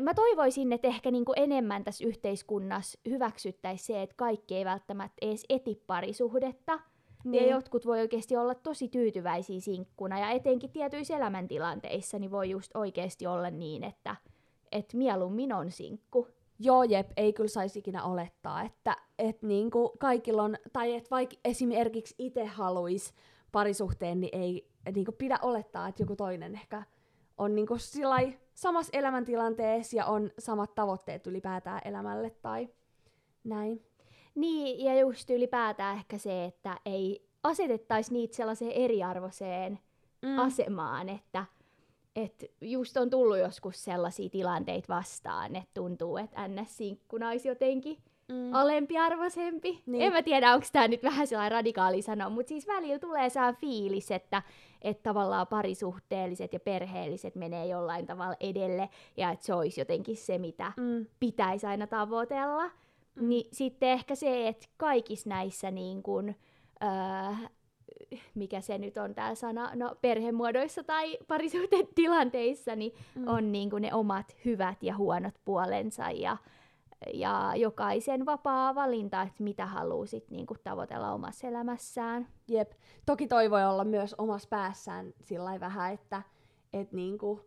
mä 0.00 0.14
toivoisin, 0.14 0.72
että 0.72 0.88
ehkä 0.88 1.10
niin 1.10 1.24
kuin 1.24 1.38
enemmän 1.38 1.84
tässä 1.84 2.06
yhteiskunnassa 2.06 2.98
hyväksyttäisiin 3.08 3.86
se, 3.86 4.02
että 4.02 4.16
kaikki 4.16 4.56
ei 4.56 4.64
välttämättä 4.64 5.16
edes 5.22 5.44
eti 5.48 5.82
parisuhdetta. 5.86 6.80
Niin. 7.26 7.44
Ja 7.44 7.50
jotkut 7.50 7.86
voi 7.86 8.00
oikeasti 8.00 8.36
olla 8.36 8.54
tosi 8.54 8.88
tyytyväisiä 8.88 9.60
sinkkuna, 9.60 10.18
ja 10.18 10.30
etenkin 10.30 10.70
tietyissä 10.70 11.16
elämäntilanteissa 11.16 12.18
niin 12.18 12.30
voi 12.30 12.50
just 12.50 12.76
oikeasti 12.76 13.26
olla 13.26 13.50
niin, 13.50 13.84
että 13.84 14.16
et 14.72 14.94
mieluummin 14.94 15.52
on 15.52 15.70
sinkku. 15.70 16.28
Joo, 16.58 16.82
jep, 16.82 17.10
ei 17.16 17.32
kyllä 17.32 17.48
saisi 17.48 17.78
ikinä 17.78 18.04
olettaa, 18.04 18.62
että 18.62 18.96
et 19.18 19.42
niinku 19.42 19.92
kaikilla 19.98 20.42
on, 20.42 20.56
tai 20.72 20.94
että 20.94 21.10
vaikka 21.10 21.36
esimerkiksi 21.44 22.14
itse 22.18 22.44
haluaisi 22.44 23.14
parisuhteen, 23.52 24.20
niin 24.20 24.38
ei 24.38 24.68
niinku 24.94 25.12
pidä 25.12 25.38
olettaa, 25.42 25.88
että 25.88 26.02
joku 26.02 26.16
toinen 26.16 26.54
ehkä 26.54 26.82
on 27.38 27.54
niinku 27.54 27.74
samassa 28.54 28.98
elämäntilanteessa 28.98 29.96
ja 29.96 30.06
on 30.06 30.30
samat 30.38 30.74
tavoitteet 30.74 31.26
ylipäätään 31.26 31.80
elämälle 31.84 32.30
tai 32.30 32.68
näin. 33.44 33.86
Niin, 34.36 34.84
ja 34.84 35.00
just 35.00 35.30
ylipäätään 35.30 35.96
ehkä 35.96 36.18
se, 36.18 36.44
että 36.44 36.78
ei 36.86 37.28
asetettaisi 37.42 38.12
niitä 38.12 38.36
sellaiseen 38.36 38.72
eriarvoiseen 38.72 39.78
mm. 40.22 40.38
asemaan, 40.38 41.08
että 41.08 41.44
et 42.16 42.50
just 42.60 42.96
on 42.96 43.10
tullut 43.10 43.38
joskus 43.38 43.84
sellaisia 43.84 44.28
tilanteita 44.28 44.94
vastaan, 44.94 45.56
että 45.56 45.70
tuntuu, 45.74 46.16
että 46.16 46.48
NS-sinkkuna 46.48 47.28
olisi 47.28 47.48
jotenkin 47.48 47.98
mm. 48.28 48.54
alempiarvoisempi. 48.54 49.82
Niin. 49.86 50.02
En 50.02 50.12
mä 50.12 50.22
tiedä, 50.22 50.54
onko 50.54 50.66
tämä 50.72 50.88
nyt 50.88 51.02
vähän 51.02 51.26
sellainen 51.26 51.52
radikaali 51.52 52.02
sanoa, 52.02 52.30
mutta 52.30 52.48
siis 52.48 52.66
välillä 52.66 52.98
tulee 52.98 53.30
saa 53.30 53.52
fiilis, 53.52 54.10
että, 54.10 54.42
että 54.82 55.02
tavallaan 55.02 55.46
parisuhteelliset 55.46 56.52
ja 56.52 56.60
perheelliset 56.60 57.34
menee 57.34 57.66
jollain 57.66 58.06
tavalla 58.06 58.36
edelle, 58.40 58.88
ja 59.16 59.30
että 59.30 59.46
se 59.46 59.54
olisi 59.54 59.80
jotenkin 59.80 60.16
se, 60.16 60.38
mitä 60.38 60.72
mm. 60.76 61.06
pitäisi 61.20 61.66
aina 61.66 61.86
tavoitella. 61.86 62.70
Mm. 63.16 63.28
Niin 63.28 63.48
sitten 63.52 63.88
ehkä 63.88 64.14
se, 64.14 64.48
että 64.48 64.66
kaikissa 64.76 65.28
näissä 65.28 65.70
niin 65.70 66.02
kun, 66.02 66.34
öö, 66.82 67.48
mikä 68.34 68.60
se 68.60 68.78
nyt 68.78 68.96
on 68.96 69.14
tämä 69.14 69.34
sana, 69.34 69.70
no 69.74 69.96
perhemuodoissa 70.00 70.84
tai 70.84 71.18
parisuhteen 71.28 71.86
tilanteissa, 71.94 72.76
niin 72.76 72.92
mm. 73.14 73.28
on 73.28 73.52
niin 73.52 73.70
kuin 73.70 73.82
ne 73.82 73.94
omat 73.94 74.36
hyvät 74.44 74.82
ja 74.82 74.96
huonot 74.96 75.34
puolensa 75.44 76.10
ja, 76.10 76.36
ja 77.14 77.52
jokaisen 77.56 78.26
vapaa 78.26 78.74
valinta, 78.74 79.22
että 79.22 79.42
mitä 79.42 79.66
haluaa 79.66 80.06
sit 80.06 80.30
niin 80.30 80.46
kuin 80.46 80.58
tavoitella 80.64 81.12
omassa 81.12 81.46
elämässään. 81.46 82.28
Jep. 82.48 82.72
Toki 83.06 83.26
toi 83.28 83.50
voi 83.50 83.64
olla 83.64 83.84
myös 83.84 84.14
omassa 84.18 84.48
päässään 84.48 85.14
sillä 85.20 85.60
vähän, 85.60 85.92
että 85.92 86.22
et 86.72 86.92
niinku, 86.92 87.40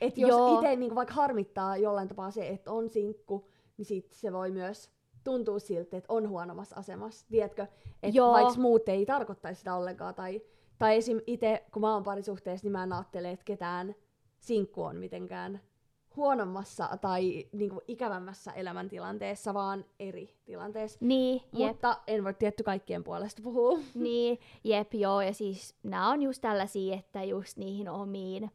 et 0.00 0.18
jos 0.18 0.54
itse 0.54 0.76
niinku 0.76 0.94
vaikka 0.94 1.14
harmittaa 1.14 1.76
jollain 1.76 2.08
tapaa 2.08 2.30
se, 2.30 2.48
että 2.48 2.72
on 2.72 2.88
sinkku, 2.88 3.48
niin 3.76 3.86
sit 3.86 4.12
se 4.12 4.32
voi 4.32 4.50
myös 4.50 4.90
tuntuu 5.24 5.60
siltä, 5.60 5.96
että 5.96 6.12
on 6.12 6.28
huonommassa 6.28 6.76
asemassa. 6.76 7.26
Tiedätkö, 7.28 7.66
että 8.02 8.22
vaikka 8.22 8.60
muut 8.60 8.88
ei 8.88 9.06
tarkoittaisi 9.06 9.58
sitä 9.58 9.74
ollenkaan. 9.74 10.14
Tai, 10.14 10.42
tai 10.78 10.96
esim. 10.96 11.20
itse, 11.26 11.64
kun 11.72 11.82
mä 11.82 11.94
oon 11.94 12.02
parisuhteessa, 12.02 12.64
niin 12.64 12.72
mä 12.72 12.82
en 12.82 12.92
ajattele, 12.92 13.30
että 13.30 13.44
ketään 13.44 13.94
sinkku 14.38 14.82
on 14.82 14.96
mitenkään 14.96 15.60
huonommassa 16.16 16.88
tai 17.00 17.46
niinku, 17.52 17.82
ikävämmässä 17.88 18.52
elämäntilanteessa, 18.52 19.54
vaan 19.54 19.84
eri 19.98 20.36
tilanteessa. 20.44 20.98
Niin, 21.02 21.42
jep. 21.52 21.68
Mutta 21.68 21.96
en 22.06 22.24
voi 22.24 22.34
tietty 22.34 22.62
kaikkien 22.62 23.04
puolesta 23.04 23.42
puhua. 23.42 23.78
Niin, 23.94 24.38
jep, 24.64 24.94
joo. 24.94 25.20
Ja 25.20 25.34
siis 25.34 25.74
nämä 25.82 26.10
on 26.10 26.22
just 26.22 26.40
tällaisia, 26.40 26.96
että 26.96 27.24
just 27.24 27.56
niihin 27.56 27.88
omiin 27.88 28.50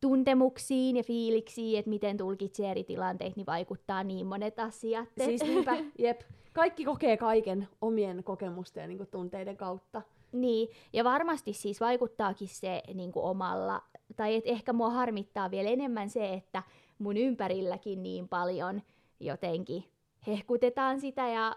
tuntemuksiin 0.00 0.96
ja 0.96 1.02
fiiliksiin, 1.02 1.78
että 1.78 1.88
miten 1.88 2.16
tulkitsee 2.16 2.70
eri 2.70 2.84
tilanteet, 2.84 3.36
niin 3.36 3.46
vaikuttaa 3.46 4.04
niin 4.04 4.26
monet 4.26 4.58
asiat. 4.58 5.08
Siis 5.24 5.42
niinpä, 5.42 5.76
jep. 5.98 6.20
Kaikki 6.52 6.84
kokee 6.84 7.16
kaiken 7.16 7.68
omien 7.80 8.24
kokemusten 8.24 8.82
ja 8.82 8.88
niin 8.88 8.98
kuin, 8.98 9.10
tunteiden 9.10 9.56
kautta. 9.56 10.02
Niin, 10.32 10.68
ja 10.92 11.04
varmasti 11.04 11.52
siis 11.52 11.80
vaikuttaakin 11.80 12.48
se 12.48 12.82
niin 12.94 13.12
kuin 13.12 13.24
omalla, 13.24 13.82
tai 14.16 14.36
et 14.36 14.46
ehkä 14.46 14.72
mua 14.72 14.90
harmittaa 14.90 15.50
vielä 15.50 15.68
enemmän 15.68 16.10
se, 16.10 16.32
että 16.32 16.62
mun 16.98 17.16
ympärilläkin 17.16 18.02
niin 18.02 18.28
paljon 18.28 18.82
jotenkin 19.20 19.84
hehkutetaan 20.26 21.00
sitä 21.00 21.28
ja 21.28 21.56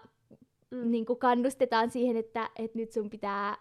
mm. 0.70 0.90
niin 0.90 1.06
kuin 1.06 1.18
kannustetaan 1.18 1.90
siihen, 1.90 2.16
että, 2.16 2.50
että 2.56 2.78
nyt 2.78 2.92
sun 2.92 3.10
pitää 3.10 3.56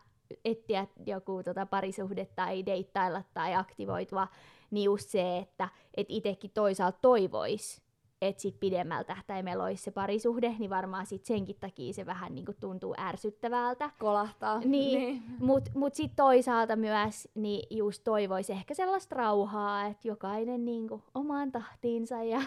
etsiä 0.46 0.88
joku 1.06 1.44
tota, 1.44 1.66
parisuhde 1.66 2.26
tai 2.36 2.66
deittailla 2.66 3.24
tai 3.34 3.56
aktivoitua 3.56 4.28
niin 4.74 4.86
just 4.86 5.10
se, 5.10 5.38
että 5.38 5.70
et 5.98 6.08
itsekin 6.10 6.52
toisaalta 6.54 7.00
toivois, 7.02 7.84
että 8.22 8.42
sit 8.42 8.60
pidemmällä 8.60 9.04
tähtäimellä 9.04 9.64
olisi 9.64 9.84
se 9.84 9.92
parisuhde, 9.92 10.56
niin 10.60 10.70
varmaan 10.70 11.06
sit 11.06 11.26
senkin 11.26 11.56
takia 11.60 11.94
se 11.94 12.06
vähän 12.06 12.36
niinku 12.36 12.54
tuntuu 12.60 12.96
ärsyttävältä. 13.00 13.90
Kolahtaa. 14.00 14.60
Niin, 14.60 15.00
niin. 15.00 15.24
mutta 15.40 15.72
mut 15.76 15.94
sitten 15.94 16.16
toisaalta 16.16 16.76
myös 16.76 17.28
niin 17.36 17.78
just 17.78 18.04
toivoisi 18.04 18.54
ehkä 18.54 18.74
sellaista 18.74 19.16
rauhaa, 19.16 19.86
että 19.86 20.08
jokainen 20.08 20.66
niinku 20.66 21.02
omaan 21.14 21.52
tahtiinsa 21.52 22.24
ja, 22.24 22.40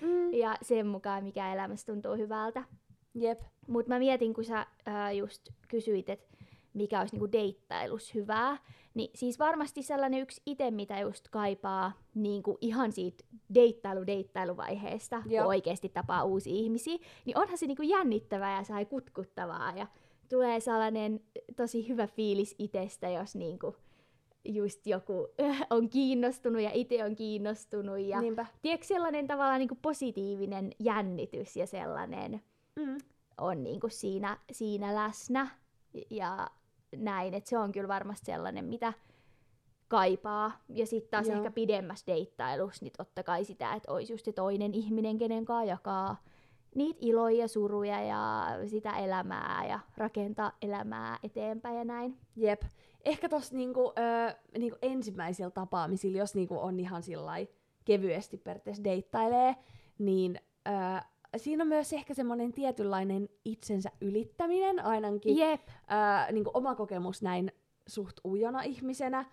mm. 0.00 0.32
ja 0.42 0.56
sen 0.62 0.86
mukaan, 0.86 1.24
mikä 1.24 1.52
elämässä 1.52 1.92
tuntuu 1.92 2.16
hyvältä. 2.16 2.64
Jep. 3.14 3.40
Mutta 3.68 3.88
mä 3.88 3.98
mietin, 3.98 4.34
kun 4.34 4.44
sä 4.44 4.66
ää, 4.86 5.12
just 5.12 5.48
kysyit, 5.68 6.08
että 6.08 6.36
mikä 6.74 7.00
olisi 7.00 7.14
niinku 7.14 7.32
deittailus 7.32 8.14
hyvää, 8.14 8.56
niin 8.94 9.10
siis 9.14 9.38
varmasti 9.38 9.82
sellainen 9.82 10.20
yksi 10.20 10.42
itse, 10.46 10.70
mitä 10.70 11.00
just 11.00 11.28
kaipaa 11.28 11.92
niin 12.14 12.42
kuin 12.42 12.58
ihan 12.60 12.92
siitä 12.92 13.24
deittailu-deittailuvaiheesta, 13.54 15.22
kun 15.22 15.46
oikeasti 15.46 15.88
tapaa 15.88 16.24
uusia 16.24 16.54
ihmisiä, 16.54 16.98
niin 17.24 17.38
onhan 17.38 17.58
se 17.58 17.66
niin 17.66 17.76
kuin 17.76 17.88
jännittävää 17.88 18.56
ja 18.56 18.64
sai 18.64 18.84
kutkuttavaa 18.84 19.72
ja 19.76 19.86
tulee 20.28 20.60
sellainen 20.60 21.20
tosi 21.56 21.88
hyvä 21.88 22.06
fiilis 22.06 22.54
itsestä, 22.58 23.08
jos 23.08 23.34
niin 23.34 23.58
kuin 23.58 23.76
just 24.44 24.86
joku 24.86 25.28
on 25.70 25.88
kiinnostunut 25.88 26.62
ja 26.62 26.70
itse 26.72 27.04
on 27.04 27.16
kiinnostunut. 27.16 27.98
Ja 27.98 28.20
Niinpä. 28.20 28.46
tiedätkö, 28.62 28.86
sellainen 28.86 29.26
tavallaan 29.26 29.58
niin 29.58 29.68
kuin 29.68 29.78
positiivinen 29.82 30.70
jännitys 30.78 31.56
ja 31.56 31.66
sellainen 31.66 32.42
mm. 32.76 32.98
on 33.38 33.62
niin 33.62 33.80
kuin 33.80 33.90
siinä, 33.90 34.38
siinä 34.52 34.94
läsnä. 34.94 35.48
Ja 36.10 36.50
näin, 36.96 37.34
että 37.34 37.50
se 37.50 37.58
on 37.58 37.72
kyllä 37.72 37.88
varmasti 37.88 38.26
sellainen, 38.26 38.64
mitä 38.64 38.92
kaipaa. 39.88 40.52
Ja 40.68 40.86
sitten 40.86 41.10
taas 41.10 41.26
Joo. 41.26 41.36
ehkä 41.36 41.50
pidemmässä 41.50 42.06
deittailussa, 42.06 42.84
niin 42.84 42.92
totta 42.96 43.22
kai 43.22 43.44
sitä, 43.44 43.74
että 43.74 43.92
olisi 43.92 44.12
just 44.12 44.24
se 44.24 44.32
toinen 44.32 44.74
ihminen, 44.74 45.18
kenen 45.18 45.44
kanssa 45.44 45.70
jakaa 45.70 46.16
niitä 46.74 46.98
iloja 47.02 47.38
ja 47.38 47.48
suruja 47.48 48.02
ja 48.02 48.46
sitä 48.66 48.98
elämää 48.98 49.66
ja 49.68 49.80
rakentaa 49.96 50.52
elämää 50.62 51.18
eteenpäin 51.22 51.76
ja 51.76 51.84
näin. 51.84 52.18
Jep. 52.36 52.62
Ehkä 53.04 53.28
tuossa 53.28 53.56
niinku, 53.56 53.92
ö, 53.98 54.34
niinku 54.58 54.78
ensimmäisillä 54.82 55.50
tapaamisilla, 55.50 56.18
jos 56.18 56.34
niinku 56.34 56.58
on 56.58 56.80
ihan 56.80 57.02
kevyesti 57.84 58.36
periaatteessa 58.36 58.84
deittailee, 58.84 59.56
niin 59.98 60.40
ö, 60.68 60.70
siinä 61.38 61.64
on 61.64 61.68
myös 61.68 61.92
ehkä 61.92 62.14
semmoinen 62.14 62.52
tietynlainen 62.52 63.28
itsensä 63.44 63.90
ylittäminen 64.00 64.84
ainakin. 64.84 65.36
Jep. 65.36 65.68
Ää, 65.86 66.32
niin 66.32 66.44
kuin 66.44 66.56
oma 66.56 66.74
kokemus 66.74 67.22
näin 67.22 67.52
suht 67.86 68.16
ujona 68.24 68.62
ihmisenä, 68.62 69.24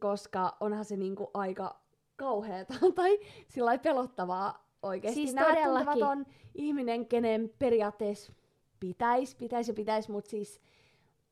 koska 0.00 0.56
onhan 0.60 0.84
se 0.84 0.96
niin 0.96 1.16
kuin 1.16 1.30
aika 1.34 1.80
kauheata 2.16 2.74
tai 2.96 3.18
sillä 3.48 3.78
pelottavaa 3.78 4.68
oikeasti 4.82 5.20
siis 5.20 5.34
nähdä 5.34 5.68
on 6.08 6.26
ihminen, 6.54 7.06
kenen 7.06 7.52
periaatteessa 7.58 8.32
pitäisi, 8.80 9.36
pitäisi 9.36 9.70
ja 9.70 9.74
pitäisi, 9.74 10.10
mutta 10.10 10.30
siis 10.30 10.60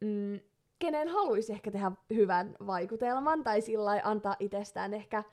mm, 0.01 0.41
kenen 0.79 1.09
haluaisi 1.09 1.53
ehkä 1.53 1.71
tehdä 1.71 1.93
hyvän 2.15 2.57
vaikutelman 2.67 3.45
tai 3.45 3.61
sillä 3.61 4.01
antaa 4.05 4.37
itsestään 4.39 4.95
ehkä 4.95 5.25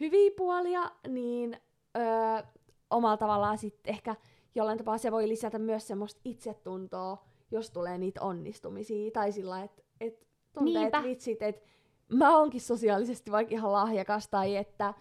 hyviä 0.00 0.30
puolia, 0.36 0.90
niin 1.08 1.60
öö, 1.96 2.51
omalla 2.92 3.16
tavallaan 3.16 3.58
sitten 3.58 3.94
ehkä 3.94 4.16
jollain 4.54 4.78
tapaa 4.78 4.98
se 4.98 5.12
voi 5.12 5.28
lisätä 5.28 5.58
myös 5.58 5.86
semmoista 5.86 6.20
itsetuntoa, 6.24 7.24
jos 7.50 7.70
tulee 7.70 7.98
niitä 7.98 8.22
onnistumisia. 8.22 9.10
Tai 9.10 9.32
sillä 9.32 9.62
että 9.62 9.82
et 10.00 10.26
tuntee, 10.52 10.82
että 10.86 11.02
vitsit, 11.02 11.42
että 11.42 11.62
mä 12.12 12.38
oonkin 12.38 12.60
sosiaalisesti 12.60 13.30
vaikka 13.30 13.54
ihan 13.54 13.72
lahjakas 13.72 14.28
tai 14.28 14.56
että 14.56 14.94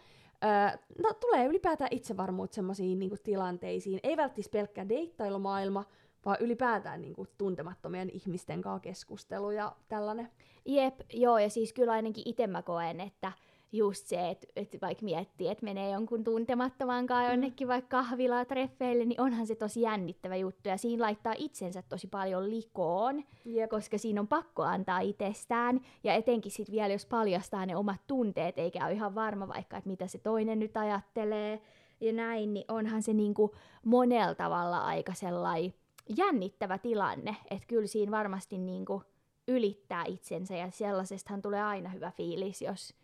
Öö, 0.43 0.77
no, 1.03 1.13
tulee 1.13 1.45
ylipäätään 1.45 1.87
itsevarmuutta 1.91 2.55
semmoisiin 2.55 2.99
niinku, 2.99 3.15
tilanteisiin. 3.23 3.99
Ei 4.03 4.17
välttämättä 4.17 4.51
pelkkä 4.51 4.89
deittailumaailma, 4.89 5.85
vaan 6.25 6.37
ylipäätään 6.39 7.01
niinku, 7.01 7.27
tuntemattomien 7.37 8.09
ihmisten 8.09 8.61
kanssa 8.61 8.79
keskustelu 8.79 9.51
ja 9.51 9.75
tällainen. 9.87 10.29
Jep, 10.65 10.99
joo, 11.13 11.37
ja 11.37 11.49
siis 11.49 11.73
kyllä 11.73 11.91
ainakin 11.91 12.23
itse 12.25 12.47
mä 12.47 12.61
koen, 12.61 12.99
että 12.99 13.31
just 13.71 14.05
se, 14.05 14.29
että 14.29 14.47
et 14.55 14.77
vaikka 14.81 15.05
miettii, 15.05 15.47
että 15.47 15.65
menee 15.65 15.91
jonkun 15.91 16.23
tuntemattoman 16.23 17.07
kanssa 17.07 17.27
mm. 17.27 17.31
jonnekin 17.31 17.67
vaikka 17.67 17.97
kahvilaa 17.97 18.45
treffeille, 18.45 19.05
niin 19.05 19.21
onhan 19.21 19.47
se 19.47 19.55
tosi 19.55 19.81
jännittävä 19.81 20.35
juttu. 20.35 20.69
Ja 20.69 20.77
siinä 20.77 21.03
laittaa 21.03 21.33
itsensä 21.37 21.81
tosi 21.81 22.07
paljon 22.07 22.49
likoon, 22.49 23.23
Jep. 23.45 23.69
koska 23.69 23.97
siinä 23.97 24.21
on 24.21 24.27
pakko 24.27 24.63
antaa 24.63 24.99
itsestään. 24.99 25.81
Ja 26.03 26.13
etenkin 26.13 26.51
sitten 26.51 26.75
vielä, 26.75 26.93
jos 26.93 27.05
paljastaa 27.05 27.65
ne 27.65 27.75
omat 27.75 28.01
tunteet, 28.07 28.59
eikä 28.59 28.85
ole 28.85 28.93
ihan 28.93 29.15
varma 29.15 29.47
vaikka, 29.47 29.77
että 29.77 29.89
mitä 29.89 30.07
se 30.07 30.17
toinen 30.17 30.59
nyt 30.59 30.77
ajattelee 30.77 31.61
ja 32.01 32.13
näin, 32.13 32.53
niin 32.53 32.65
onhan 32.67 33.03
se 33.03 33.13
niinku 33.13 33.55
monella 33.85 34.35
tavalla 34.35 34.77
aika 34.77 35.13
sellainen 35.13 35.73
jännittävä 36.17 36.77
tilanne. 36.77 37.35
Että 37.51 37.67
kyllä 37.67 37.87
siinä 37.87 38.11
varmasti 38.11 38.57
niinku 38.57 39.03
ylittää 39.47 40.05
itsensä 40.05 40.55
ja 40.55 40.71
sellaisestahan 40.71 41.41
tulee 41.41 41.63
aina 41.63 41.89
hyvä 41.89 42.11
fiilis, 42.11 42.61
jos 42.61 43.00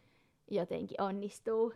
jotenkin 0.52 1.02
onnistuu 1.02 1.74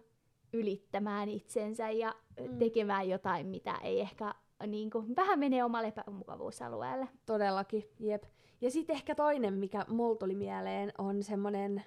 ylittämään 0.53 1.29
itsensä 1.29 1.89
ja 1.89 2.15
mm. 2.39 2.57
tekemään 2.57 3.09
jotain, 3.09 3.47
mitä 3.47 3.75
ei 3.75 3.99
ehkä 3.99 4.35
niin 4.67 4.89
kuin, 4.89 5.15
vähän 5.15 5.39
menee 5.39 5.63
omalle 5.63 5.87
epämukavuusalueelle. 5.87 7.07
Todellakin, 7.25 7.89
jep. 7.99 8.23
Ja 8.61 8.71
sitten 8.71 8.95
ehkä 8.95 9.15
toinen, 9.15 9.53
mikä 9.53 9.85
mulla 9.87 10.15
tuli 10.15 10.35
mieleen, 10.35 10.93
on 10.97 11.23
semmoinen 11.23 11.83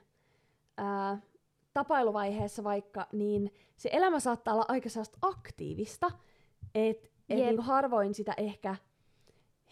tapailuvaiheessa 1.74 2.64
vaikka, 2.64 3.06
niin 3.12 3.52
se 3.76 3.88
elämä 3.92 4.20
saattaa 4.20 4.54
olla 4.54 4.64
aika 4.68 4.88
sellaista 4.88 5.18
aktiivista, 5.22 6.10
että 6.74 7.08
et 7.28 7.36
niin 7.36 7.60
harvoin 7.60 8.14
sitä 8.14 8.34
ehkä 8.36 8.76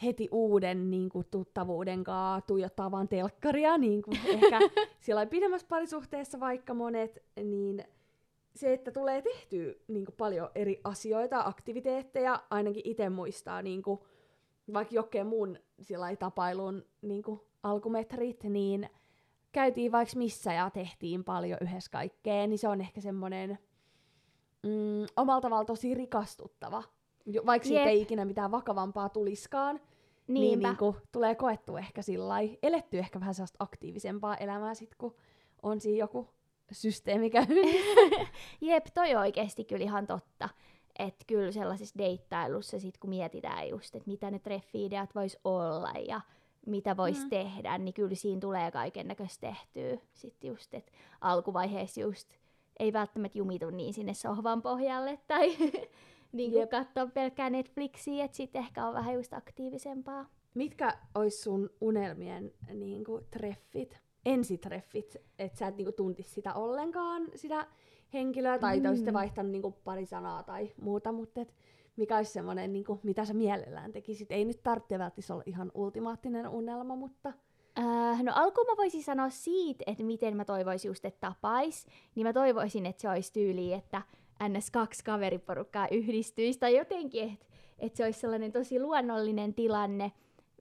heti 0.04 0.28
uuden 0.32 0.90
niin 0.90 1.08
kuin, 1.08 1.26
tuttavuuden 1.30 2.04
kanssa 2.04 2.46
tuijottaa 2.46 2.90
vaan 2.90 3.08
telkkaria, 3.08 3.78
niin 3.78 4.02
kuin 4.02 4.18
ehkä 4.26 4.58
siellä 5.00 5.26
pidemmässä 5.26 5.66
parisuhteessa 5.68 6.40
vaikka 6.40 6.74
monet, 6.74 7.22
niin 7.44 7.84
se, 8.54 8.72
että 8.72 8.90
tulee 8.90 9.22
tehtyä 9.22 9.74
niin 9.88 10.04
kuin, 10.04 10.14
paljon 10.18 10.50
eri 10.54 10.80
asioita, 10.84 11.42
aktiviteetteja, 11.44 12.42
ainakin 12.50 12.82
itse 12.84 13.08
muistaa 13.08 13.62
niin 13.62 13.82
kuin, 13.82 14.00
vaikka 14.72 14.94
jokkeen 14.94 15.26
muun 15.26 15.58
tapailun 16.18 16.84
niin 17.02 17.22
kuin, 17.22 17.40
alkumetrit, 17.62 18.44
niin 18.44 18.90
käytiin 19.52 19.92
vaikka 19.92 20.18
missä 20.18 20.52
ja 20.52 20.70
tehtiin 20.70 21.24
paljon 21.24 21.58
yhdessä 21.60 21.90
kaikkea, 21.90 22.46
niin 22.46 22.58
se 22.58 22.68
on 22.68 22.80
ehkä 22.80 23.00
semmoinen 23.00 23.58
mm, 24.62 25.06
omalla 25.16 25.40
tavalla 25.40 25.64
tosi 25.64 25.94
rikastuttava. 25.94 26.82
Vaikka 27.46 27.68
siitä 27.68 27.84
ei 27.84 28.00
ikinä 28.02 28.24
mitään 28.24 28.50
vakavampaa 28.50 29.08
tuliskaan, 29.08 29.80
niin, 30.28 30.58
niin 30.58 30.76
kuin, 30.76 30.96
tulee 31.12 31.34
koettu 31.34 31.76
ehkä 31.76 32.02
sillä 32.02 32.34
eletty 32.62 32.98
ehkä 32.98 33.20
vähän 33.20 33.34
sellaista 33.34 33.64
aktiivisempaa 33.64 34.36
elämää 34.36 34.74
sit, 34.74 34.94
kun 34.94 35.14
on 35.62 35.80
siinä 35.80 35.98
joku 35.98 36.28
systeemi 36.72 37.30
käynnissä. 37.30 38.00
Jep, 38.60 38.86
toi 38.94 39.14
oikeasti 39.14 39.64
kyllä 39.64 39.84
ihan 39.84 40.06
totta. 40.06 40.48
Että 40.98 41.24
kyllä 41.26 41.52
sellaisessa 41.52 41.98
deittailussa, 41.98 42.80
sit 42.80 42.98
kun 42.98 43.10
mietitään 43.10 43.68
just, 43.68 43.94
että 43.94 44.10
mitä 44.10 44.30
ne 44.30 44.38
treffi-ideat 44.38 45.14
vois 45.14 45.38
olla 45.44 45.92
ja 46.08 46.20
mitä 46.66 46.96
voisi 46.96 47.22
mm. 47.22 47.30
tehdä, 47.30 47.78
niin 47.78 47.94
kyllä 47.94 48.14
siinä 48.14 48.40
tulee 48.40 48.70
kaiken 48.70 49.08
näköistä 49.08 49.46
tehtyä. 49.46 50.06
Sitten 50.12 50.48
just, 50.48 50.74
että 50.74 50.92
alkuvaiheessa 51.20 52.00
just 52.00 52.28
ei 52.78 52.92
välttämättä 52.92 53.38
jumitu 53.38 53.70
niin 53.70 53.94
sinne 53.94 54.14
sohvan 54.14 54.62
pohjalle 54.62 55.18
tai 55.28 55.56
niin 56.32 56.52
kuin 56.52 56.68
katsoa 56.68 57.06
pelkkää 57.06 57.50
Netflixiä, 57.50 58.24
että 58.24 58.36
sitten 58.36 58.62
ehkä 58.62 58.86
on 58.86 58.94
vähän 58.94 59.14
just 59.14 59.32
aktiivisempaa. 59.32 60.26
Mitkä 60.54 60.98
olisi 61.14 61.42
sun 61.42 61.70
unelmien 61.80 62.52
niin 62.74 63.04
kuin, 63.04 63.24
treffit, 63.30 64.00
ensitreffit, 64.26 65.16
että 65.38 65.58
sä 65.58 65.66
et 65.66 65.76
niin 65.76 65.86
kuin, 65.86 65.94
tuntis 65.94 66.34
sitä 66.34 66.54
ollenkaan, 66.54 67.28
sitä 67.34 67.66
henkilöä, 68.12 68.58
tai 68.58 68.80
mm. 68.80 68.88
olisitte 68.88 69.12
vaihtanut 69.12 69.52
niin 69.52 69.62
kuin, 69.62 69.74
pari 69.84 70.06
sanaa 70.06 70.42
tai 70.42 70.72
muuta, 70.80 71.12
mutta 71.12 71.40
et, 71.40 71.54
mikä 71.96 72.16
olisi 72.16 72.32
semmoinen, 72.32 72.72
niin 72.72 72.84
kuin, 72.84 73.00
mitä 73.02 73.24
sä 73.24 73.34
mielellään 73.34 73.92
tekisit? 73.92 74.32
Ei 74.32 74.44
nyt 74.44 74.62
tarvitse 74.62 74.98
välttämättä 74.98 75.34
olla 75.34 75.42
ihan 75.46 75.72
ultimaattinen 75.74 76.48
unelma, 76.48 76.96
mutta... 76.96 77.32
Äh, 77.78 78.22
no 78.22 78.32
alkuun 78.34 78.66
mä 78.66 78.76
voisin 78.76 79.02
sanoa 79.02 79.30
siitä, 79.30 79.84
että 79.86 80.04
miten 80.04 80.36
mä 80.36 80.44
toivoisin 80.44 80.88
just, 80.88 81.04
että 81.04 81.20
tapais, 81.20 81.86
niin 82.14 82.26
mä 82.26 82.32
toivoisin, 82.32 82.86
että 82.86 83.02
se 83.02 83.08
olisi 83.08 83.32
tyyli, 83.32 83.72
että 83.72 84.02
ns. 84.48 84.70
kaksi 84.70 85.04
kaveriporukkaa 85.04 85.88
yhdistyisi, 85.90 86.58
tai 86.58 86.76
jotenkin, 86.76 87.32
että 87.32 87.46
et 87.78 87.96
se 87.96 88.04
olisi 88.04 88.20
sellainen 88.20 88.52
tosi 88.52 88.80
luonnollinen 88.80 89.54
tilanne, 89.54 90.12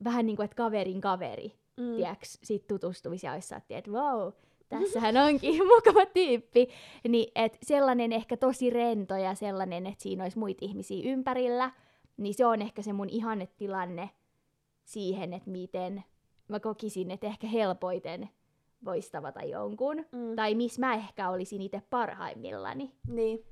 vähän 0.03 0.25
niin 0.25 0.35
kuin, 0.35 0.45
että 0.45 0.55
kaverin 0.55 1.01
kaveri, 1.01 1.53
mm. 1.77 1.95
tiedäks, 1.95 2.39
sit 2.43 2.67
tutustumisi 2.67 3.25
ja 3.25 3.33
olisi 3.33 3.55
että 3.69 3.91
wow, 3.91 4.31
tässähän 4.69 5.17
onkin 5.17 5.67
mukava 5.75 6.05
tyyppi. 6.05 6.67
Niin, 7.07 7.31
että 7.35 7.57
sellainen 7.63 8.13
ehkä 8.13 8.37
tosi 8.37 8.69
rento 8.69 9.15
ja 9.15 9.35
sellainen, 9.35 9.87
että 9.87 10.03
siinä 10.03 10.23
olisi 10.23 10.39
muita 10.39 10.65
ihmisiä 10.65 11.11
ympärillä, 11.11 11.71
niin 12.17 12.33
se 12.33 12.45
on 12.45 12.61
ehkä 12.61 12.81
se 12.81 12.93
mun 12.93 13.09
ihannetilanne 13.09 14.09
siihen, 14.83 15.33
että 15.33 15.49
miten 15.49 16.03
mä 16.47 16.59
kokisin, 16.59 17.11
että 17.11 17.27
ehkä 17.27 17.47
helpoiten 17.47 18.29
voisi 18.85 19.11
tavata 19.11 19.43
jonkun. 19.43 19.97
Mm. 19.97 20.35
Tai 20.35 20.55
missä 20.55 20.79
mä 20.79 20.93
ehkä 20.93 21.29
olisin 21.29 21.61
itse 21.61 21.81
parhaimmillani. 21.89 22.91
Niin. 23.07 23.45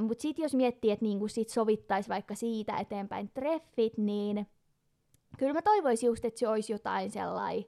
Mutta 0.00 0.22
sitten 0.22 0.42
jos 0.42 0.54
miettii, 0.54 0.90
että 0.90 1.04
niinku 1.04 1.28
sit 1.28 1.48
sovittaisi 1.48 2.08
vaikka 2.08 2.34
siitä 2.34 2.76
eteenpäin 2.76 3.30
treffit, 3.34 3.98
niin 3.98 4.46
kyllä 5.38 5.52
mä 5.52 5.62
toivoisin 5.62 6.06
just, 6.06 6.24
että 6.24 6.40
se 6.40 6.48
olisi 6.48 6.72
jotain 6.72 7.10
sellainen, 7.10 7.64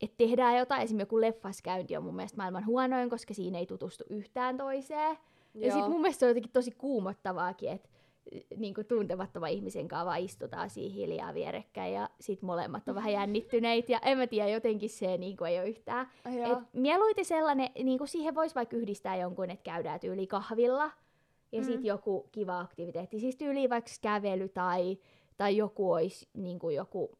että 0.00 0.16
tehdään 0.16 0.58
jotain. 0.58 0.82
Esimerkiksi 0.82 1.02
joku 1.02 1.20
leffaskäynti 1.20 1.96
on 1.96 2.04
mun 2.04 2.16
mielestä 2.16 2.36
maailman 2.36 2.66
huonoin, 2.66 3.10
koska 3.10 3.34
siinä 3.34 3.58
ei 3.58 3.66
tutustu 3.66 4.04
yhtään 4.10 4.56
toiseen. 4.56 5.16
Joo. 5.54 5.66
Ja 5.66 5.72
sitten 5.72 5.90
mun 5.90 6.00
mielestä 6.00 6.20
se 6.20 6.26
on 6.26 6.30
jotenkin 6.30 6.52
tosi 6.52 6.70
kuumottavaakin, 6.70 7.68
että 7.68 7.88
niin 8.56 8.74
kuin 8.74 8.86
tuntemattoman 8.86 9.50
ihmisen 9.50 9.88
kanssa 9.88 10.06
vaan 10.06 10.20
istutaan 10.20 10.70
siinä 10.70 10.94
hiljaa 10.94 11.34
vierekkäin 11.34 11.94
ja 11.94 12.08
sit 12.20 12.42
molemmat 12.42 12.88
on 12.88 12.94
vähän 12.94 13.12
jännittyneitä 13.12 13.92
ja 13.92 13.98
en 13.98 14.18
mä 14.18 14.26
tiedä, 14.26 14.48
jotenkin 14.48 14.90
se 14.90 15.16
niin 15.16 15.36
kuin 15.36 15.50
ei 15.50 15.58
ole 15.58 15.68
yhtään. 15.68 16.10
Et 16.24 16.58
mieluiten 16.72 17.24
sellainen, 17.24 17.68
niin 17.84 17.98
kuin 17.98 18.08
siihen 18.08 18.34
voisi 18.34 18.54
vaikka 18.54 18.76
yhdistää 18.76 19.16
jonkun, 19.16 19.50
että 19.50 19.62
käydään 19.62 20.00
tyyli 20.00 20.26
kahvilla 20.26 20.90
ja 21.52 21.60
mm. 21.60 21.64
sitten 21.64 21.84
joku 21.84 22.28
kiva 22.32 22.60
aktiviteetti, 22.60 23.20
siis 23.20 23.36
tyyli 23.36 23.70
vaikka 23.70 23.90
kävely 24.02 24.48
tai, 24.48 24.98
tai 25.36 25.56
joku 25.56 25.92
olisi 25.92 26.28
niin 26.34 26.58
kuin 26.58 26.76
joku, 26.76 27.18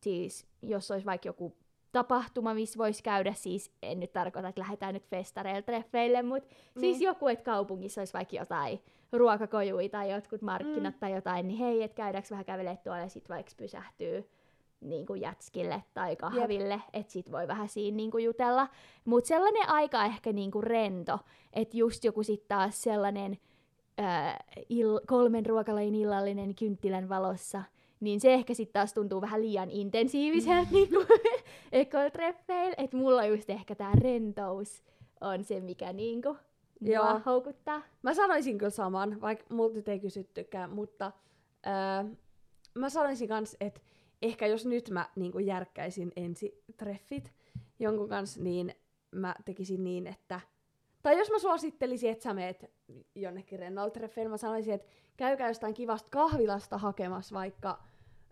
siis 0.00 0.46
jos 0.62 0.90
olisi 0.90 1.06
vaikka 1.06 1.28
joku 1.28 1.56
tapahtuma, 1.92 2.54
missä 2.54 2.78
voisi 2.78 3.02
käydä, 3.02 3.32
siis 3.32 3.72
en 3.82 4.00
nyt 4.00 4.12
tarkoita, 4.12 4.48
että 4.48 4.60
lähdetään 4.60 4.94
nyt 4.94 5.08
festareille 5.08 5.62
treffeille, 5.62 6.22
mutta 6.22 6.54
mm. 6.74 6.80
siis 6.80 7.00
joku, 7.00 7.28
että 7.28 7.44
kaupungissa 7.44 8.00
olisi 8.00 8.12
vaikka 8.12 8.36
jotain 8.36 8.82
ruokakojuja 9.12 9.88
tai 9.88 10.10
jotkut 10.10 10.42
markkinat 10.42 10.94
mm. 10.94 10.98
tai 10.98 11.12
jotain, 11.12 11.48
niin 11.48 11.58
hei, 11.58 11.82
että 11.82 11.94
käydäänkö 11.94 12.28
vähän 12.30 12.44
kävelemään 12.44 12.78
tuolla 12.84 13.00
ja 13.02 13.08
sitten 13.08 13.34
vaikka 13.34 13.52
pysähtyy 13.56 14.28
niin 14.80 15.06
kuin 15.06 15.20
jätskille 15.20 15.82
tai 15.94 16.16
kahville, 16.16 16.82
että 16.92 17.12
sit 17.12 17.32
voi 17.32 17.48
vähän 17.48 17.68
siinä 17.68 17.96
niin 17.96 18.10
kuin 18.10 18.24
jutella. 18.24 18.68
Mutta 19.04 19.28
sellainen 19.28 19.68
aika 19.68 20.04
ehkä 20.04 20.32
niin 20.32 20.50
kuin 20.50 20.64
rento, 20.64 21.18
että 21.52 21.76
just 21.76 22.04
joku 22.04 22.22
sitten 22.22 22.48
taas 22.48 22.82
sellainen 22.82 23.38
äh, 24.00 24.38
kolmen 25.06 25.46
ruokalajin 25.46 25.94
illallinen 25.94 26.54
kynttilän 26.54 27.08
valossa, 27.08 27.62
niin 28.00 28.20
se 28.20 28.34
ehkä 28.34 28.54
sitten 28.54 28.72
taas 28.72 28.92
tuntuu 28.92 29.20
vähän 29.20 29.42
liian 29.42 29.70
intensiiviseltä 29.70 30.70
mm. 30.70 30.74
niin 30.74 30.90
ekotreffeillä, 31.72 32.74
että 32.78 32.96
mulla 32.96 33.26
just 33.26 33.50
ehkä 33.50 33.74
tämä 33.74 33.92
rentous 34.02 34.82
on 35.20 35.44
se, 35.44 35.60
mikä 35.60 35.92
niinku 35.92 36.36
Joo. 36.80 37.20
houkuttaa. 37.26 37.82
Mä 38.02 38.14
sanoisin 38.14 38.58
kyllä 38.58 38.70
saman, 38.70 39.20
vaikka 39.20 39.54
multa 39.54 39.74
nyt 39.74 39.88
ei 39.88 40.00
kysyttykään, 40.00 40.70
mutta 40.70 41.12
öö, 41.66 42.10
mä 42.74 42.88
sanoisin 42.88 43.28
kans, 43.28 43.56
että 43.60 43.80
ehkä 44.22 44.46
jos 44.46 44.66
nyt 44.66 44.90
mä 44.90 45.08
niin 45.16 45.46
järkkäisin 45.46 46.12
ensi 46.16 46.64
treffit 46.76 47.32
jonkun 47.78 48.08
kanssa, 48.08 48.42
niin 48.42 48.74
mä 49.10 49.34
tekisin 49.44 49.84
niin, 49.84 50.06
että... 50.06 50.40
Tai 51.02 51.18
jos 51.18 51.30
mä 51.30 51.38
suosittelisin, 51.38 52.10
että 52.10 52.22
sä 52.22 52.34
meet 52.34 52.64
jonnekin 53.14 53.58
rennolle 53.58 53.90
treffeille, 53.90 54.30
mä 54.30 54.36
sanoisin, 54.36 54.74
että 54.74 54.88
käykää 55.16 55.48
jostain 55.48 55.74
kivasta 55.74 56.08
kahvilasta 56.10 56.78
hakemassa 56.78 57.34
vaikka 57.34 57.82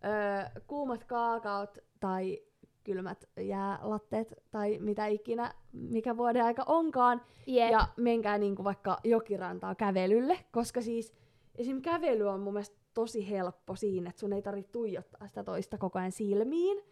öö, 0.07 0.61
kuumat 0.67 1.05
kaakaot 1.05 1.79
tai 2.01 2.43
kylmät 2.85 3.29
jäälatteet 3.41 4.35
tai 4.51 4.79
mitä 4.81 5.07
ikinä, 5.07 5.55
mikä 5.73 6.17
vuoden 6.17 6.45
aika 6.45 6.63
onkaan. 6.67 7.23
Yep. 7.49 7.71
Ja 7.71 7.89
menkää 7.97 8.39
niinku 8.39 8.65
vaikka 8.65 8.99
jokirantaa 9.05 9.75
kävelylle, 9.75 10.39
koska 10.53 10.83
siis 10.83 11.15
esim. 11.55 11.83
kävely 11.83 12.29
on 12.29 12.41
mun 12.41 12.53
mielestä 12.53 12.77
tosi 12.95 13.31
helppo 13.31 13.77
siinä, 13.77 14.11
että 14.11 14.21
sun 14.21 14.33
ei 14.33 14.43
tarvitse 14.43 14.73
tuijottaa 14.73 15.29
sitä 15.29 15.45
toista 15.45 15.79
koko 15.79 15.99
ajan 15.99 16.13
silmiin, 16.13 16.83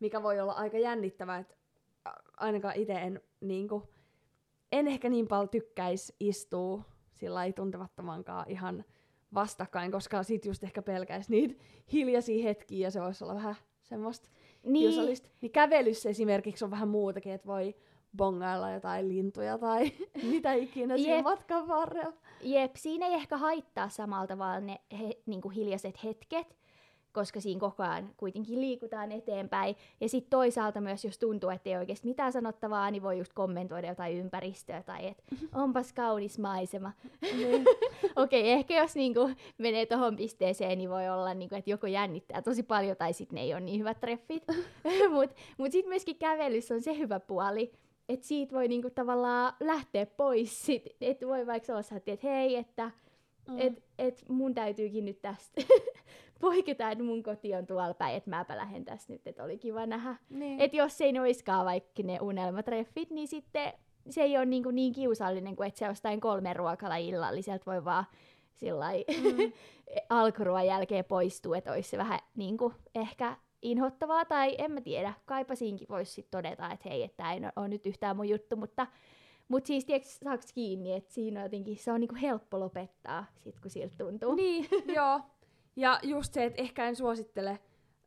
mikä 0.00 0.22
voi 0.22 0.40
olla 0.40 0.52
aika 0.52 0.78
jännittävää, 0.78 1.38
että 1.38 1.54
ainakaan 2.36 2.76
itse 2.76 2.92
en 2.92 3.20
niinku, 3.40 3.82
en 4.72 4.88
ehkä 4.88 5.08
niin 5.08 5.28
paljon 5.28 5.48
tykkäisi 5.48 6.14
istua 6.20 6.82
sillä 7.12 7.44
ei 7.44 7.52
tuntemattomankaan 7.52 8.50
ihan 8.50 8.84
vastakkain, 9.34 9.92
koska 9.92 10.22
sit 10.22 10.44
just 10.44 10.64
ehkä 10.64 10.82
pelkäisi 10.82 11.30
niitä 11.30 11.54
hiljaisia 11.92 12.44
hetkiä 12.44 12.86
ja 12.86 12.90
se 12.90 13.00
voisi 13.00 13.24
olla 13.24 13.34
vähän 13.34 13.56
semmoista 13.82 14.28
niin. 14.62 14.90
kiusallista. 14.90 15.28
Niin 15.40 15.52
kävelyssä 15.52 16.08
esimerkiksi 16.08 16.64
on 16.64 16.70
vähän 16.70 16.88
muutakin, 16.88 17.32
että 17.32 17.46
voi 17.46 17.74
bongailla 18.16 18.70
jotain 18.70 19.08
lintuja 19.08 19.58
tai 19.58 19.92
mitä 20.30 20.52
ikinä 20.52 20.96
siinä 20.96 21.22
matkan 21.22 21.68
varrella. 21.68 22.16
Jep, 22.42 22.76
siinä 22.76 23.06
ei 23.06 23.14
ehkä 23.14 23.36
haittaa 23.36 23.88
samalla 23.88 24.26
tavalla 24.26 24.60
ne 24.60 24.80
he, 25.00 25.10
niinku 25.26 25.48
hiljaiset 25.48 26.04
hetket, 26.04 26.56
koska 27.14 27.40
siinä 27.40 27.60
koko 27.60 27.82
ajan 27.82 28.10
kuitenkin 28.16 28.60
liikutaan 28.60 29.12
eteenpäin. 29.12 29.76
Ja 30.00 30.08
sitten 30.08 30.30
toisaalta 30.30 30.80
myös, 30.80 31.04
jos 31.04 31.18
tuntuu, 31.18 31.50
että 31.50 31.70
ei 31.70 31.76
oikeasti 31.76 32.08
mitään 32.08 32.32
sanottavaa, 32.32 32.90
niin 32.90 33.02
voi 33.02 33.18
just 33.18 33.32
kommentoida 33.32 33.88
jotain 33.88 34.16
ympäristöä 34.16 34.82
tai 34.82 35.06
että 35.06 35.22
onpas 35.62 35.92
kaunis 35.92 36.38
maisema. 36.38 36.92
Niin. 37.36 37.64
Okei, 38.16 38.40
okay, 38.40 38.52
ehkä 38.52 38.76
jos 38.76 38.94
niinku 38.94 39.30
menee 39.58 39.86
tuohon 39.86 40.16
pisteeseen, 40.16 40.78
niin 40.78 40.90
voi 40.90 41.08
olla, 41.08 41.34
niinku, 41.34 41.54
että 41.54 41.70
joko 41.70 41.86
jännittää 41.86 42.42
tosi 42.42 42.62
paljon 42.62 42.96
tai 42.96 43.12
sitten 43.12 43.34
ne 43.34 43.42
ei 43.42 43.54
ole 43.54 43.60
niin 43.60 43.80
hyvät 43.80 44.00
treffit. 44.00 44.44
Mutta 45.10 45.36
mut 45.58 45.72
sitten 45.72 45.88
myöskin 45.88 46.16
kävelyssä 46.16 46.74
on 46.74 46.82
se 46.82 46.98
hyvä 46.98 47.20
puoli, 47.20 47.72
että 48.08 48.26
siitä 48.26 48.54
voi 48.54 48.68
niinku 48.68 48.90
tavallaan 48.90 49.52
lähteä 49.60 50.06
pois. 50.06 50.66
Että 51.00 51.26
voi 51.26 51.46
vaikka 51.46 51.72
olla 51.72 51.82
että 52.06 52.28
hei, 52.28 52.56
että 52.56 52.90
mm. 53.48 53.58
et, 53.58 53.82
et 53.98 54.24
mun 54.28 54.54
täytyykin 54.54 55.04
nyt 55.04 55.22
tästä 55.22 55.62
poiketa, 56.40 56.90
että 56.90 57.04
mun 57.04 57.22
koti 57.22 57.54
on 57.54 57.66
tuolla 57.66 57.94
päin, 57.94 58.16
että 58.16 58.30
mäpä 58.30 58.56
lähden 58.56 58.84
tässä 58.84 59.12
nyt, 59.12 59.26
että 59.26 59.44
oli 59.44 59.58
kiva 59.58 59.86
nähdä. 59.86 60.16
Niin. 60.30 60.60
Että 60.60 60.76
jos 60.76 61.00
ei 61.00 61.12
ne 61.12 61.20
oiskaan 61.20 61.66
vaikka 61.66 62.02
ne 62.02 62.18
unelmatreffit, 62.20 63.10
niin 63.10 63.28
sitten 63.28 63.72
se 64.10 64.22
ei 64.22 64.36
ole 64.36 64.46
niin, 64.46 64.62
kuin 64.62 64.74
niin 64.74 64.92
kiusallinen 64.92 65.56
kuin 65.56 65.66
että 65.66 65.78
se 65.78 65.86
jostain 65.86 66.20
kolmen 66.20 66.56
ruokalla 66.56 66.96
illalliselta 66.96 67.66
voi 67.66 67.84
vaan 67.84 68.04
sillä 68.54 68.86
mm. 68.90 69.52
jälkeen 70.68 71.04
poistuu, 71.04 71.54
että 71.54 71.72
olisi 71.72 71.90
se 71.90 71.98
vähän 71.98 72.18
niin 72.36 72.56
kuin 72.56 72.74
ehkä 72.94 73.36
inhottavaa, 73.62 74.24
tai 74.24 74.54
en 74.58 74.72
mä 74.72 74.80
tiedä, 74.80 75.12
kaipasinkin 75.24 75.88
voisi 75.88 76.12
sitten 76.12 76.38
todeta, 76.38 76.70
että 76.70 76.88
hei, 76.88 77.02
että 77.02 77.16
tämä 77.16 77.32
ei 77.32 77.40
ole 77.56 77.68
nyt 77.68 77.86
yhtään 77.86 78.16
mun 78.16 78.28
juttu, 78.28 78.56
mutta 78.56 78.86
mutta 79.48 79.66
siis 79.66 79.84
tiedätkö, 79.84 80.10
saaks 80.10 80.52
kiinni, 80.52 80.92
että 80.92 81.12
siinä 81.12 81.40
on 81.40 81.44
jotenkin, 81.44 81.76
se 81.76 81.92
on 81.92 82.00
niinku 82.00 82.16
helppo 82.22 82.60
lopettaa, 82.60 83.24
sit 83.38 83.60
kun 83.60 83.70
siltä 83.70 83.94
tuntuu. 83.98 84.34
Niin, 84.34 84.68
joo. 84.96 85.20
Ja 85.76 86.00
just 86.02 86.34
se, 86.34 86.44
että 86.44 86.62
ehkä 86.62 86.86
en 86.86 86.96
suosittele 86.96 87.58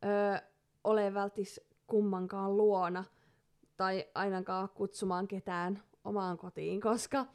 öö, 0.06 0.38
ole 0.84 1.14
välttis 1.14 1.62
kummankaan 1.88 2.58
luona 2.58 3.04
tai 3.78 4.06
ainakaan 4.16 4.70
kutsumaan 4.70 5.28
ketään 5.28 5.84
omaan 6.04 6.38
kotiin, 6.38 6.82
koska 6.82 7.26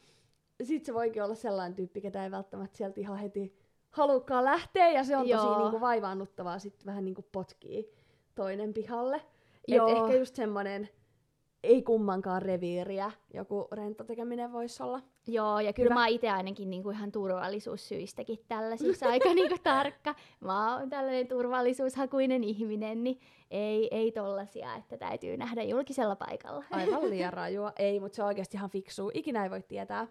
sit 0.63 0.85
se 0.85 0.95
voikin 0.95 1.23
olla 1.23 1.35
sellainen 1.35 1.77
tyyppi, 1.77 2.01
ketä 2.01 2.25
ei 2.25 2.31
välttämättä 2.31 2.77
sieltä 2.77 3.01
ihan 3.01 3.19
heti 3.19 3.59
halukkaan 3.91 4.45
lähteä, 4.45 4.91
ja 4.91 5.05
se 5.05 5.17
on 5.17 5.29
Joo. 5.29 5.45
tosi 5.45 5.61
niinku 5.61 5.81
vaivaannuttavaa 5.81 6.59
sitten 6.59 6.87
vähän 6.87 7.05
niinku 7.05 7.25
potkii 7.33 7.93
toinen 8.35 8.75
pihalle. 8.75 9.23
Joo. 9.69 9.89
Et 9.89 9.97
ehkä 9.97 10.15
just 10.15 10.37
semmonen 10.37 10.89
ei 11.63 11.83
kummankaan 11.83 12.43
reviiriä 12.43 13.13
joku 13.35 13.69
rento 13.73 14.05
tekeminen 14.05 14.53
voisi 14.53 14.83
olla. 14.83 15.03
Joo, 15.27 15.61
ja 15.61 15.73
kyllä 15.73 15.91
Hyvä. 15.91 16.01
mä 16.01 16.07
itse 16.07 16.31
ainakin 16.31 16.71
niinku 16.71 16.91
ihan 16.91 17.13
turvallisuussyistäkin 17.13 18.39
tällaisissa 18.49 19.09
aika 19.09 19.35
niinku 19.35 19.57
tarkka. 19.63 20.15
Mä 20.41 20.77
oon 20.77 20.91
tällainen 20.91 21.29
turvallisuushakuinen 21.29 22.45
ihminen, 22.45 23.05
niin 23.05 23.21
ei, 23.51 23.89
ei 23.91 24.13
tollasia, 24.13 24.77
että 24.77 24.97
täytyy 24.97 25.37
nähdä 25.37 25.63
julkisella 25.63 26.17
paikalla. 26.17 26.65
Aivan 26.71 27.11
liian 27.11 27.33
rajua. 27.43 27.73
Ei, 27.79 28.01
mutta 28.01 28.17
se 28.17 28.23
on 28.23 28.29
oikeasti 28.29 28.57
ihan 28.57 28.71
fiksu. 28.71 29.11
Ikinä 29.15 29.45
ei 29.45 29.51
voi 29.51 29.63
tietää. 29.63 30.07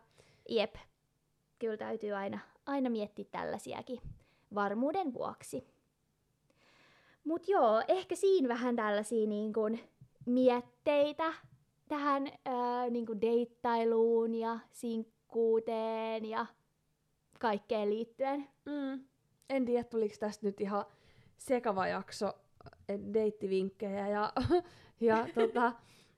Jep. 0.50 0.76
Kyllä 1.60 1.78
täytyy 1.78 2.12
aina, 2.13 2.39
aina 2.65 2.89
miettiä 2.89 3.26
tällaisiakin 3.32 4.02
varmuuden 4.56 5.13
vuoksi. 5.13 5.67
Mut 7.24 7.47
joo, 7.47 7.82
ehkä 7.88 8.15
siinä 8.15 8.50
vähän 8.50 8.76
tällaisia 8.76 9.28
niin 9.28 9.54
kun 9.54 9.80
mietteitä 10.26 11.34
tähän 11.91 12.27
ää, 12.45 12.89
niin 12.89 13.06
kuin 13.06 13.21
deittailuun 13.21 14.36
ja 14.36 14.60
sinkkuuteen 14.71 16.25
ja 16.25 16.45
kaikkeen 17.39 17.89
liittyen. 17.89 18.47
Mm. 18.65 19.04
En 19.49 19.65
tiedä, 19.65 19.84
tuliko 19.84 20.15
tästä 20.19 20.45
nyt 20.45 20.62
ihan 20.62 20.86
sekava 21.38 21.88
jakso 21.88 22.34
deittivinkkejä 23.13 24.08
ja, 24.08 24.34
ja 25.01 25.27
tota, 25.36 25.73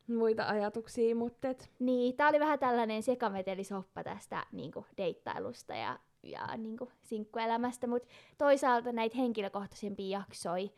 muita 0.08 0.48
ajatuksia, 0.48 1.16
mutta 1.16 1.48
et... 1.48 1.72
Niin, 1.80 2.16
tää 2.16 2.30
oli 2.30 2.40
vähän 2.40 2.60
tällainen 2.60 3.04
sekametelisoppa 3.04 4.04
tästä 4.04 4.46
niinku, 4.52 4.86
deittailusta 4.98 5.76
ja, 5.76 6.00
ja 6.24 6.58
niinku, 6.58 6.92
sinkkuelämästä, 7.02 7.88
mutta 7.88 8.10
toisaalta 8.38 8.92
näitä 8.92 9.18
henkilökohtaisempia 9.18 10.20
jaksoja 10.20 10.70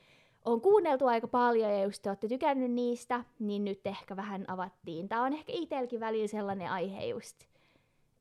on 0.45 0.61
kuunneltu 0.61 1.07
aika 1.07 1.27
paljon 1.27 1.71
ja 1.71 1.83
just 1.83 2.01
te 2.01 2.09
olette 2.09 2.27
tykännyt 2.27 2.71
niistä, 2.71 3.23
niin 3.39 3.65
nyt 3.65 3.87
ehkä 3.87 4.15
vähän 4.15 4.45
avattiin. 4.47 5.09
Tämä 5.09 5.23
on 5.23 5.33
ehkä 5.33 5.53
itselläkin 5.55 5.99
välillä 5.99 6.27
sellainen 6.27 6.71
aihe 6.71 7.05
just, 7.05 7.43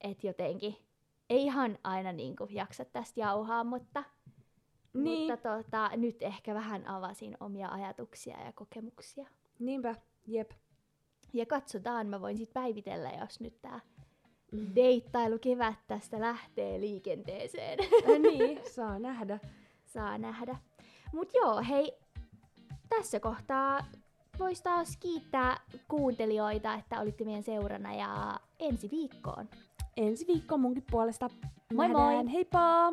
että 0.00 0.26
jotenkin 0.26 0.76
ei 1.30 1.42
ihan 1.42 1.78
aina 1.84 2.12
niin 2.12 2.36
kuin 2.36 2.54
jaksa 2.54 2.84
tästä 2.84 3.20
jauhaa, 3.20 3.64
mutta, 3.64 4.04
niin. 4.94 5.32
mutta 5.32 5.48
tota, 5.48 5.90
nyt 5.96 6.22
ehkä 6.22 6.54
vähän 6.54 6.86
avasin 6.86 7.36
omia 7.40 7.68
ajatuksia 7.68 8.44
ja 8.44 8.52
kokemuksia. 8.52 9.26
Niinpä, 9.58 9.94
jep. 10.26 10.50
Ja 11.32 11.46
katsotaan, 11.46 12.06
mä 12.06 12.20
voin 12.20 12.36
sitten 12.36 12.62
päivitellä, 12.62 13.10
jos 13.20 13.40
nyt 13.40 13.62
tämä 13.62 13.80
mm. 14.52 14.74
deittailu 14.74 15.38
kevät 15.38 15.78
tästä 15.86 16.20
lähtee 16.20 16.80
liikenteeseen. 16.80 17.78
niin, 18.22 18.60
saa 18.74 18.98
nähdä. 18.98 19.38
Saa 19.84 20.18
nähdä. 20.18 20.56
Mut 21.12 21.34
joo, 21.34 21.62
hei, 21.68 21.92
tässä 22.88 23.20
kohtaa 23.20 23.84
voisi 24.38 24.62
taas 24.62 24.96
kiittää 24.96 25.60
kuuntelijoita, 25.88 26.74
että 26.74 27.00
olitte 27.00 27.24
meidän 27.24 27.42
seurana 27.42 27.94
ja 27.94 28.40
ensi 28.58 28.90
viikkoon. 28.90 29.48
Ensi 29.96 30.26
viikkoon 30.26 30.60
munkin 30.60 30.84
puolesta. 30.90 31.30
Moi 31.74 31.88
Nähdään. 31.88 32.24
moi! 32.24 32.32
Heippa! 32.32 32.92